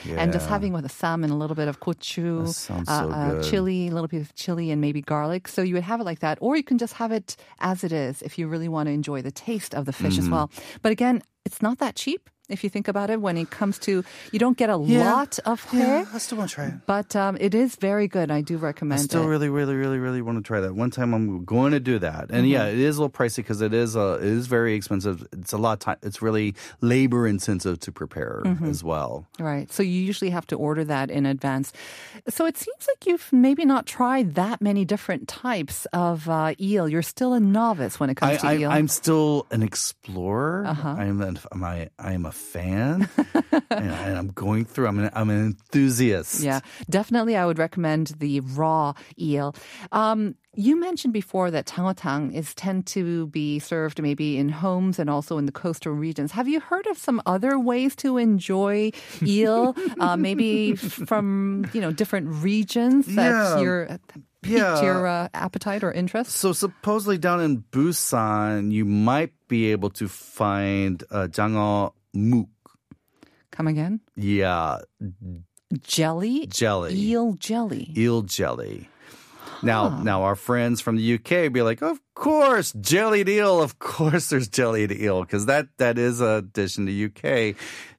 yeah, 0.04 0.20
and 0.20 0.32
just 0.32 0.46
having 0.48 0.72
with 0.72 0.84
a 0.84 0.88
salmon, 0.88 1.30
a 1.30 1.36
little 1.36 1.56
bit 1.56 1.68
of 1.68 1.80
gochu, 1.80 2.48
uh, 2.48 2.84
so 2.84 3.10
uh, 3.10 3.42
chili, 3.42 3.88
a 3.88 3.92
little 3.92 4.08
bit 4.08 4.20
of 4.22 4.34
chili, 4.34 4.70
and 4.70 4.80
maybe 4.80 5.00
garlic. 5.02 5.48
So 5.48 5.62
you 5.62 5.74
would 5.74 5.84
have 5.84 6.00
it 6.00 6.04
like 6.04 6.20
that, 6.20 6.38
or 6.40 6.56
you 6.56 6.62
can 6.64 6.78
just 6.78 6.94
have 6.94 7.12
it 7.12 7.36
as 7.60 7.84
it 7.84 7.92
is 7.92 8.22
if 8.22 8.38
you 8.38 8.48
really 8.48 8.68
want 8.68 8.86
to 8.88 8.92
enjoy 8.92 9.22
the 9.22 9.32
taste 9.32 9.74
of 9.74 9.84
the 9.86 9.92
fish 9.92 10.18
Mm-hmm. 10.18 10.26
as 10.26 10.30
well. 10.30 10.50
But 10.82 10.92
again, 10.92 11.22
it's 11.44 11.60
not 11.62 11.78
that 11.78 11.96
cheap. 11.96 12.28
If 12.48 12.64
you 12.64 12.70
think 12.70 12.88
about 12.88 13.08
it, 13.08 13.20
when 13.20 13.36
it 13.38 13.50
comes 13.50 13.78
to, 13.80 14.04
you 14.32 14.38
don't 14.38 14.58
get 14.58 14.68
a 14.68 14.78
Yeah. 14.84 15.14
lot 15.14 15.38
of 15.46 15.62
hui. 15.64 16.04
I 16.12 16.18
still 16.18 16.38
want 16.38 16.50
to 16.50 16.54
try 16.56 16.66
it. 16.66 16.74
But 16.86 17.14
um, 17.16 17.36
it 17.40 17.54
is 17.54 17.76
very 17.76 18.08
good. 18.08 18.30
I 18.30 18.40
do 18.42 18.56
recommend. 18.58 18.62
I 18.62 18.96
recommend 18.96 19.00
still 19.10 19.22
it. 19.22 19.26
really, 19.28 19.48
really, 19.48 19.74
really, 19.74 19.98
really 19.98 20.20
want 20.22 20.38
to 20.38 20.42
try 20.42 20.60
that. 20.60 20.74
One 20.74 20.90
time 20.90 21.14
I'm 21.14 21.44
going 21.44 21.72
to 21.72 21.80
do 21.80 21.98
that, 22.00 22.30
and 22.30 22.42
Mm-hmm. 22.42 22.46
yeah, 22.46 22.66
it 22.66 22.78
is 22.78 22.96
a 22.98 23.02
little 23.02 23.10
pricey 23.14 23.36
because 23.36 23.60
it 23.62 23.72
is 23.72 23.96
uh, 23.96 24.18
it 24.20 24.26
is 24.26 24.48
very 24.48 24.74
expensive. 24.74 25.26
It's 25.32 25.52
a 25.52 25.56
lot 25.58 25.74
of 25.74 25.78
time. 25.78 25.96
It's 26.02 26.20
really 26.20 26.54
labor 26.80 27.26
intensive 27.26 27.78
to 27.80 27.92
prepare 27.92 28.42
Mm-hmm. 28.44 28.68
as 28.68 28.82
well. 28.84 29.26
Right. 29.38 29.72
So 29.72 29.82
you 29.82 30.02
usually 30.02 30.30
have 30.30 30.46
to 30.48 30.56
order 30.56 30.84
that 30.84 31.10
in 31.10 31.26
advance. 31.26 31.72
So 32.28 32.44
it 32.46 32.56
seems 32.58 32.86
like 32.88 33.06
you've 33.06 33.32
maybe 33.32 33.64
not 33.64 33.86
tried 33.86 34.34
that 34.34 34.60
many 34.60 34.84
different 34.84 35.28
types 35.28 35.86
of 35.92 36.28
uh, 36.28 36.54
eel. 36.60 36.88
You're 36.88 37.02
still 37.02 37.32
a 37.34 37.40
novice 37.40 38.00
when 38.00 38.10
it 38.10 38.18
I, 38.20 38.28
comes 38.36 38.40
to 38.42 38.46
I, 38.48 38.56
eel. 38.56 38.70
I'm 38.70 38.88
still 38.88 39.46
an 39.50 39.62
explorer. 39.62 40.64
Uh-huh. 40.66 40.94
I 40.98 41.04
am 41.06 41.20
an, 41.22 41.38
I, 41.62 41.88
I 41.98 42.12
am 42.12 42.26
a 42.32 42.34
fan, 42.34 43.04
and, 43.70 43.92
I, 43.92 44.16
I'm 44.16 44.32
going 44.32 44.64
through. 44.64 44.88
I'm 44.88 44.98
an, 45.04 45.10
I'm 45.12 45.28
an 45.28 45.52
enthusiast. 45.52 46.40
yeah, 46.40 46.60
definitely. 46.88 47.36
I 47.36 47.44
would 47.44 47.60
recommend 47.60 48.16
the 48.18 48.40
raw 48.40 48.94
eel. 49.20 49.52
Um, 49.92 50.34
you 50.56 50.76
mentioned 50.80 51.12
before 51.12 51.50
that 51.52 51.64
jangotang 51.68 52.32
is 52.32 52.52
tend 52.56 52.84
to 52.96 53.28
be 53.32 53.56
served 53.60 54.00
maybe 54.00 54.36
in 54.36 54.48
homes 54.52 54.98
and 55.00 55.08
also 55.08 55.36
in 55.40 55.44
the 55.48 55.52
coastal 55.52 55.92
regions. 55.92 56.32
Have 56.32 56.48
you 56.48 56.60
heard 56.60 56.84
of 56.88 56.96
some 56.96 57.20
other 57.24 57.56
ways 57.60 57.96
to 58.04 58.16
enjoy 58.20 58.92
eel? 59.24 59.72
uh, 60.00 60.16
maybe 60.16 60.76
from 61.08 61.64
you 61.72 61.80
know 61.80 61.92
different 61.92 62.28
regions 62.44 63.06
that 63.16 63.28
Yeah. 63.32 63.60
you're 63.60 63.86
piqued 64.44 64.58
Yeah. 64.60 64.82
your 64.84 65.06
uh, 65.06 65.28
appetite 65.32 65.80
or 65.86 65.92
interest. 65.94 66.36
So 66.36 66.52
supposedly 66.52 67.16
down 67.16 67.40
in 67.40 67.62
Busan, 67.72 68.72
you 68.74 68.84
might 68.84 69.32
be 69.48 69.70
able 69.72 69.88
to 70.02 70.08
find 70.10 71.00
uh, 71.14 71.28
장 71.32 71.54
어 72.14 72.18
muk. 72.18 72.48
Come 73.50 73.68
again? 73.68 74.00
Yeah, 74.16 74.78
Jelly? 75.82 76.46
jelly. 76.46 76.94
Eel 76.94 77.34
jelly. 77.34 77.92
eel 77.96 78.22
jelly. 78.22 78.88
Now, 79.62 80.00
now 80.02 80.22
our 80.24 80.34
friends 80.34 80.80
from 80.80 80.96
the 80.96 81.14
UK 81.14 81.52
be 81.52 81.62
like, 81.62 81.82
of 81.82 82.00
course, 82.14 82.72
jellied 82.72 83.28
eel. 83.28 83.60
Of 83.62 83.78
course, 83.78 84.28
there's 84.28 84.48
jellied 84.48 84.90
eel 84.90 85.22
because 85.22 85.46
that 85.46 85.68
that 85.78 85.98
is 85.98 86.20
a 86.20 86.42
dish 86.42 86.78
in 86.78 86.84
the 86.86 87.04
UK 87.06 87.54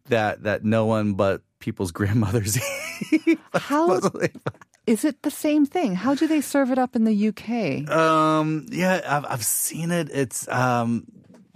that 0.10 0.44
that 0.44 0.64
no 0.66 0.86
one 0.86 1.14
but 1.14 1.42
people's 1.60 1.92
grandmothers 1.98 2.58
eat. 3.12 3.40
How 3.54 4.02
is 4.86 5.06
it 5.06 5.22
the 5.24 5.32
same 5.32 5.66
thing? 5.66 5.96
How 5.96 6.14
do 6.16 6.28
they 6.28 6.42
serve 6.42 6.70
it 6.72 6.78
up 6.78 6.96
in 6.96 7.06
the 7.06 7.28
UK? 7.30 7.88
um, 7.90 8.66
yeah, 8.70 9.00
I've, 9.08 9.26
I've 9.30 9.46
seen 9.46 9.92
it. 9.92 10.10
It's 10.12 10.48
um, 10.50 11.06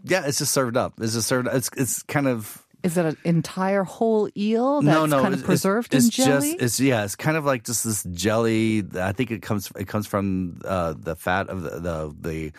yeah, 0.10 0.26
it's 0.26 0.40
just 0.40 0.54
served 0.54 0.78
up. 0.78 0.94
It's 1.00 1.14
just 1.14 1.28
served. 1.28 1.48
It's 1.52 1.70
it's 1.78 2.04
kind 2.04 2.28
of 2.28 2.66
Is 2.84 2.98
it 2.98 3.06
an 3.06 3.18
entire 3.24 3.84
whole 3.84 4.30
eel 4.36 4.82
that's 4.82 4.94
no, 4.94 5.06
no, 5.06 5.22
kind 5.22 5.34
of 5.34 5.40
it's- 5.40 5.46
preserved 5.46 5.94
it's, 5.94 6.06
in 6.06 6.12
jelly? 6.12 6.52
Just, 6.52 6.64
it's 6.64 6.80
yeah, 6.80 7.04
it's 7.04 7.16
kind 7.16 7.38
of 7.38 7.46
like 7.46 7.64
just 7.64 7.84
this 7.84 8.04
jelly. 8.04 8.84
I 8.96 9.12
think 9.12 9.32
it 9.32 9.42
comes 9.42 9.72
it 9.76 9.88
comes 9.88 10.08
from 10.08 10.60
uh, 10.66 10.94
the 10.98 11.16
fat 11.16 11.50
of 11.50 11.64
the 11.64 11.70
the. 11.80 12.16
the 12.20 12.52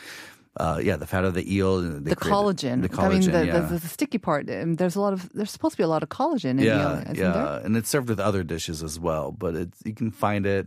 uh, 0.56 0.80
yeah, 0.82 0.96
the 0.96 1.06
fat 1.06 1.24
of 1.24 1.34
the 1.34 1.54
eel, 1.54 1.78
and 1.78 2.04
the 2.04 2.16
collagen. 2.16 2.82
The 2.82 2.88
collagen, 2.88 3.04
I 3.04 3.08
mean, 3.10 3.30
the, 3.30 3.46
yeah. 3.46 3.60
the, 3.60 3.78
the, 3.78 3.86
sticky 3.86 4.18
part. 4.18 4.46
There's 4.48 4.96
a 4.96 5.00
lot 5.00 5.12
of. 5.12 5.32
There's 5.32 5.52
supposed 5.52 5.74
to 5.74 5.76
be 5.76 5.84
a 5.84 5.88
lot 5.88 6.02
of 6.02 6.08
collagen 6.08 6.50
in 6.50 6.58
yeah, 6.58 7.04
eel, 7.06 7.16
yeah, 7.16 7.30
there? 7.30 7.60
and 7.64 7.76
it's 7.76 7.88
served 7.88 8.08
with 8.08 8.18
other 8.18 8.42
dishes 8.42 8.82
as 8.82 8.98
well. 8.98 9.30
But 9.30 9.54
it's 9.54 9.80
you 9.84 9.94
can 9.94 10.10
find 10.10 10.46
it. 10.46 10.66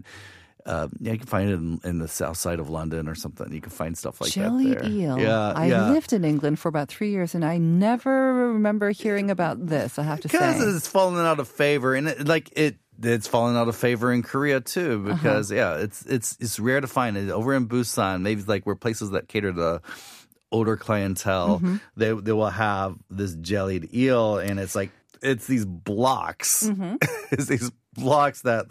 Uh, 0.65 0.87
yeah, 0.99 1.13
you 1.13 1.17
can 1.17 1.27
find 1.27 1.49
it 1.49 1.53
in, 1.53 1.79
in 1.83 1.99
the 1.99 2.07
south 2.07 2.37
side 2.37 2.59
of 2.59 2.69
London 2.69 3.07
or 3.07 3.15
something. 3.15 3.51
You 3.51 3.61
can 3.61 3.71
find 3.71 3.97
stuff 3.97 4.21
like 4.21 4.31
Jellied 4.31 4.69
that 4.77 4.81
there. 4.83 4.91
eel. 4.91 5.19
Yeah, 5.19 5.53
I 5.55 5.65
yeah. 5.67 5.89
lived 5.89 6.13
in 6.13 6.23
England 6.23 6.59
for 6.59 6.69
about 6.69 6.89
three 6.89 7.11
years, 7.11 7.33
and 7.35 7.43
I 7.45 7.57
never 7.57 8.51
remember 8.53 8.91
hearing 8.91 9.31
about 9.31 9.65
this. 9.65 9.97
I 9.99 10.03
have 10.03 10.19
to 10.21 10.27
because 10.27 10.57
say. 10.59 10.65
it's 10.65 10.87
fallen 10.87 11.25
out 11.25 11.39
of 11.39 11.47
favor, 11.47 11.95
and 11.95 12.07
it, 12.07 12.27
like 12.27 12.49
it. 12.55 12.75
It's 13.03 13.27
fallen 13.27 13.55
out 13.57 13.67
of 13.67 13.75
favor 13.75 14.13
in 14.13 14.21
Korea 14.21 14.61
too 14.61 15.03
Uh-huh. 15.07 15.15
because 15.15 15.51
yeah, 15.51 15.77
it's 15.77 16.05
it's 16.05 16.37
it's 16.39 16.59
rare 16.59 16.79
to 16.81 16.87
find 16.87 17.17
it 17.17 17.31
over 17.31 17.55
in 17.55 17.67
Busan. 17.67 18.21
Maybe 18.21 18.43
like 18.43 18.65
where 18.67 18.75
places 18.75 19.11
that 19.11 19.27
cater 19.27 19.51
to 19.51 19.81
older 20.51 20.77
clientele, 20.77 21.57
Mm-hmm. 21.59 21.75
they 21.97 22.11
they 22.13 22.31
will 22.31 22.49
have 22.51 22.97
this 23.09 23.33
jellied 23.33 23.91
eel, 23.95 24.37
and 24.37 24.59
it's 24.59 24.75
like 24.75 24.91
it's 25.23 25.47
these 25.47 25.65
blocks. 25.65 26.67
Mm-hmm. 26.67 26.97
it's 27.31 27.47
these 27.47 27.71
blocks 27.95 28.41
that, 28.43 28.67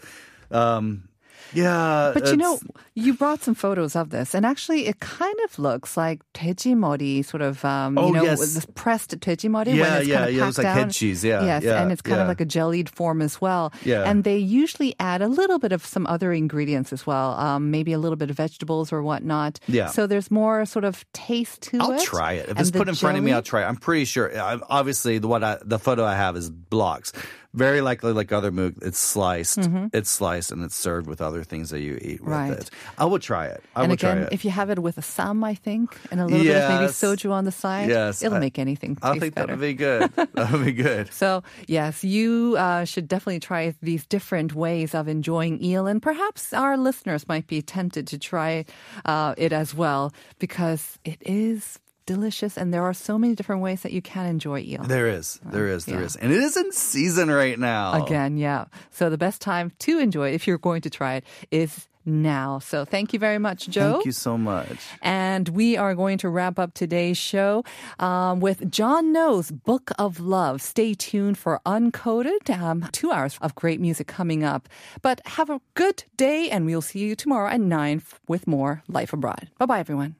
um, 0.52 1.08
yeah. 1.52 2.12
But 2.14 2.28
you 2.28 2.36
know, 2.36 2.58
you 2.94 3.14
brought 3.14 3.42
some 3.42 3.54
photos 3.54 3.96
of 3.96 4.10
this, 4.10 4.34
and 4.34 4.44
actually, 4.46 4.86
it 4.86 5.00
kind 5.00 5.36
of 5.44 5.58
looks 5.58 5.96
like 5.96 6.20
tejimori, 6.32 7.24
sort 7.24 7.42
of, 7.42 7.64
um, 7.64 7.98
oh, 7.98 8.08
you 8.08 8.12
know, 8.14 8.22
yes. 8.22 8.66
pressed 8.74 9.18
tejimori. 9.20 9.74
Yeah, 9.74 9.82
when 9.82 10.00
it's 10.00 10.08
yeah, 10.08 10.16
kind 10.16 10.28
of 10.28 10.34
yeah. 10.34 10.42
It 10.42 10.46
was 10.46 10.58
like 10.58 10.66
head 10.66 10.90
cheese, 10.90 11.24
yeah. 11.24 11.44
Yes, 11.44 11.64
yeah, 11.64 11.82
and 11.82 11.92
it's 11.92 12.02
kind 12.02 12.16
yeah. 12.16 12.22
of 12.22 12.28
like 12.28 12.40
a 12.40 12.44
jellied 12.44 12.88
form 12.88 13.22
as 13.22 13.40
well. 13.40 13.72
Yeah. 13.84 14.08
And 14.08 14.24
they 14.24 14.38
usually 14.38 14.94
add 15.00 15.22
a 15.22 15.28
little 15.28 15.58
bit 15.58 15.72
of 15.72 15.84
some 15.84 16.06
other 16.06 16.32
ingredients 16.32 16.92
as 16.92 17.06
well, 17.06 17.32
um, 17.32 17.70
maybe 17.70 17.92
a 17.92 17.98
little 17.98 18.16
bit 18.16 18.30
of 18.30 18.36
vegetables 18.36 18.92
or 18.92 19.02
whatnot. 19.02 19.58
Yeah. 19.66 19.88
So 19.88 20.06
there's 20.06 20.30
more 20.30 20.66
sort 20.66 20.84
of 20.84 21.04
taste 21.12 21.62
to 21.62 21.78
I'll 21.80 21.92
it. 21.92 21.94
I'll 21.94 22.04
try 22.04 22.32
it. 22.34 22.44
If 22.44 22.50
and 22.50 22.60
it's 22.60 22.70
put 22.70 22.88
in 22.88 22.94
jelly? 22.94 22.96
front 22.96 23.18
of 23.18 23.24
me, 23.24 23.32
I'll 23.32 23.42
try 23.42 23.62
it. 23.62 23.66
I'm 23.66 23.76
pretty 23.76 24.04
sure. 24.04 24.36
Uh, 24.36 24.58
obviously, 24.68 25.18
the, 25.18 25.28
what 25.28 25.42
I, 25.42 25.58
the 25.62 25.78
photo 25.78 26.04
I 26.04 26.14
have 26.14 26.36
is 26.36 26.50
blocks. 26.50 27.12
Very 27.52 27.80
likely, 27.80 28.12
like 28.12 28.30
other 28.30 28.52
mook, 28.52 28.74
it's 28.80 28.98
sliced. 28.98 29.58
It's 29.92 30.08
sliced 30.08 30.52
and 30.52 30.62
it's 30.62 30.76
served 30.76 31.08
with 31.08 31.20
other 31.20 31.42
things 31.42 31.70
that 31.70 31.80
you 31.80 31.94
eat 32.00 32.20
with 32.20 32.30
Mm-hmm. 32.30 32.50
Right. 32.50 32.52
it. 32.52 32.70
I 32.96 33.06
will 33.06 33.18
try 33.18 33.46
it. 33.46 33.60
I 33.74 33.80
and 33.82 33.88
will 33.88 33.94
again, 33.94 34.16
try 34.18 34.26
it. 34.26 34.32
if 34.32 34.44
you 34.44 34.52
have 34.52 34.70
it 34.70 34.78
with 34.78 34.98
a 34.98 35.02
sam, 35.02 35.42
I 35.42 35.54
think, 35.54 35.96
and 36.12 36.20
a 36.20 36.26
little 36.26 36.44
bit 36.44 36.56
of 36.56 36.70
maybe 36.80 36.92
soju 36.92 37.32
on 37.32 37.44
the 37.44 37.50
side, 37.50 37.88
Yes, 37.88 38.22
it'll 38.22 38.36
I- 38.36 38.40
make 38.40 38.58
anything 38.58 38.96
I 39.02 39.14
taste 39.14 39.20
think 39.20 39.34
that 39.34 39.40
better. 39.48 39.52
would 39.54 39.60
be 39.60 39.74
good. 39.74 40.12
that 40.34 40.52
would 40.52 40.64
be 40.64 40.72
good. 40.72 41.12
So, 41.12 41.42
yes, 41.66 42.04
you 42.04 42.54
uh, 42.56 42.84
should 42.84 43.08
definitely 43.08 43.40
try 43.40 43.74
these 43.82 44.06
different 44.06 44.54
ways 44.54 44.94
of 44.94 45.08
enjoying 45.08 45.62
eel, 45.62 45.88
and 45.88 46.00
perhaps 46.00 46.52
our 46.52 46.76
listeners 46.76 47.26
might 47.26 47.48
be 47.48 47.62
tempted 47.62 48.06
to 48.06 48.18
try 48.18 48.64
uh, 49.04 49.34
it 49.36 49.52
as 49.52 49.74
well 49.74 50.12
because 50.38 50.98
it 51.04 51.18
is 51.26 51.80
delicious, 52.10 52.58
and 52.58 52.74
there 52.74 52.82
are 52.82 52.92
so 52.92 53.18
many 53.18 53.36
different 53.36 53.62
ways 53.62 53.82
that 53.82 53.92
you 53.92 54.02
can 54.02 54.26
enjoy 54.26 54.60
eel. 54.60 54.82
There 54.82 55.06
is, 55.06 55.38
there 55.44 55.68
is, 55.68 55.84
there 55.84 56.00
yeah. 56.00 56.06
is, 56.06 56.16
and 56.16 56.32
it 56.32 56.42
is 56.42 56.56
in 56.56 56.72
season 56.72 57.30
right 57.30 57.56
now. 57.56 58.04
Again, 58.04 58.36
yeah. 58.36 58.64
So 58.90 59.10
the 59.10 59.18
best 59.18 59.40
time 59.40 59.70
to 59.86 59.98
enjoy 60.00 60.30
it, 60.30 60.34
if 60.34 60.46
you're 60.46 60.58
going 60.58 60.82
to 60.82 60.90
try 60.90 61.14
it, 61.14 61.24
is 61.52 61.86
now. 62.04 62.58
So 62.58 62.84
thank 62.84 63.12
you 63.12 63.20
very 63.20 63.38
much, 63.38 63.68
Joe. 63.68 63.92
Thank 63.92 64.06
you 64.06 64.12
so 64.12 64.36
much. 64.36 64.78
And 65.02 65.48
we 65.50 65.76
are 65.76 65.94
going 65.94 66.18
to 66.18 66.28
wrap 66.28 66.58
up 66.58 66.74
today's 66.74 67.18
show 67.18 67.64
um, 68.00 68.40
with 68.40 68.70
John 68.70 69.12
No's 69.12 69.52
Book 69.52 69.92
of 69.98 70.18
Love. 70.18 70.62
Stay 70.62 70.94
tuned 70.94 71.38
for 71.38 71.60
Uncoded. 71.64 72.50
Um, 72.50 72.88
two 72.90 73.12
hours 73.12 73.38
of 73.40 73.54
great 73.54 73.80
music 73.80 74.08
coming 74.08 74.42
up. 74.42 74.68
But 75.00 75.20
have 75.38 75.48
a 75.48 75.60
good 75.74 76.02
day, 76.16 76.50
and 76.50 76.66
we'll 76.66 76.82
see 76.82 76.98
you 76.98 77.14
tomorrow 77.14 77.50
at 77.50 77.60
9 77.60 78.02
with 78.26 78.48
more 78.48 78.82
Life 78.88 79.12
Abroad. 79.12 79.50
Bye 79.58 79.66
bye, 79.66 79.78
everyone. 79.78 80.16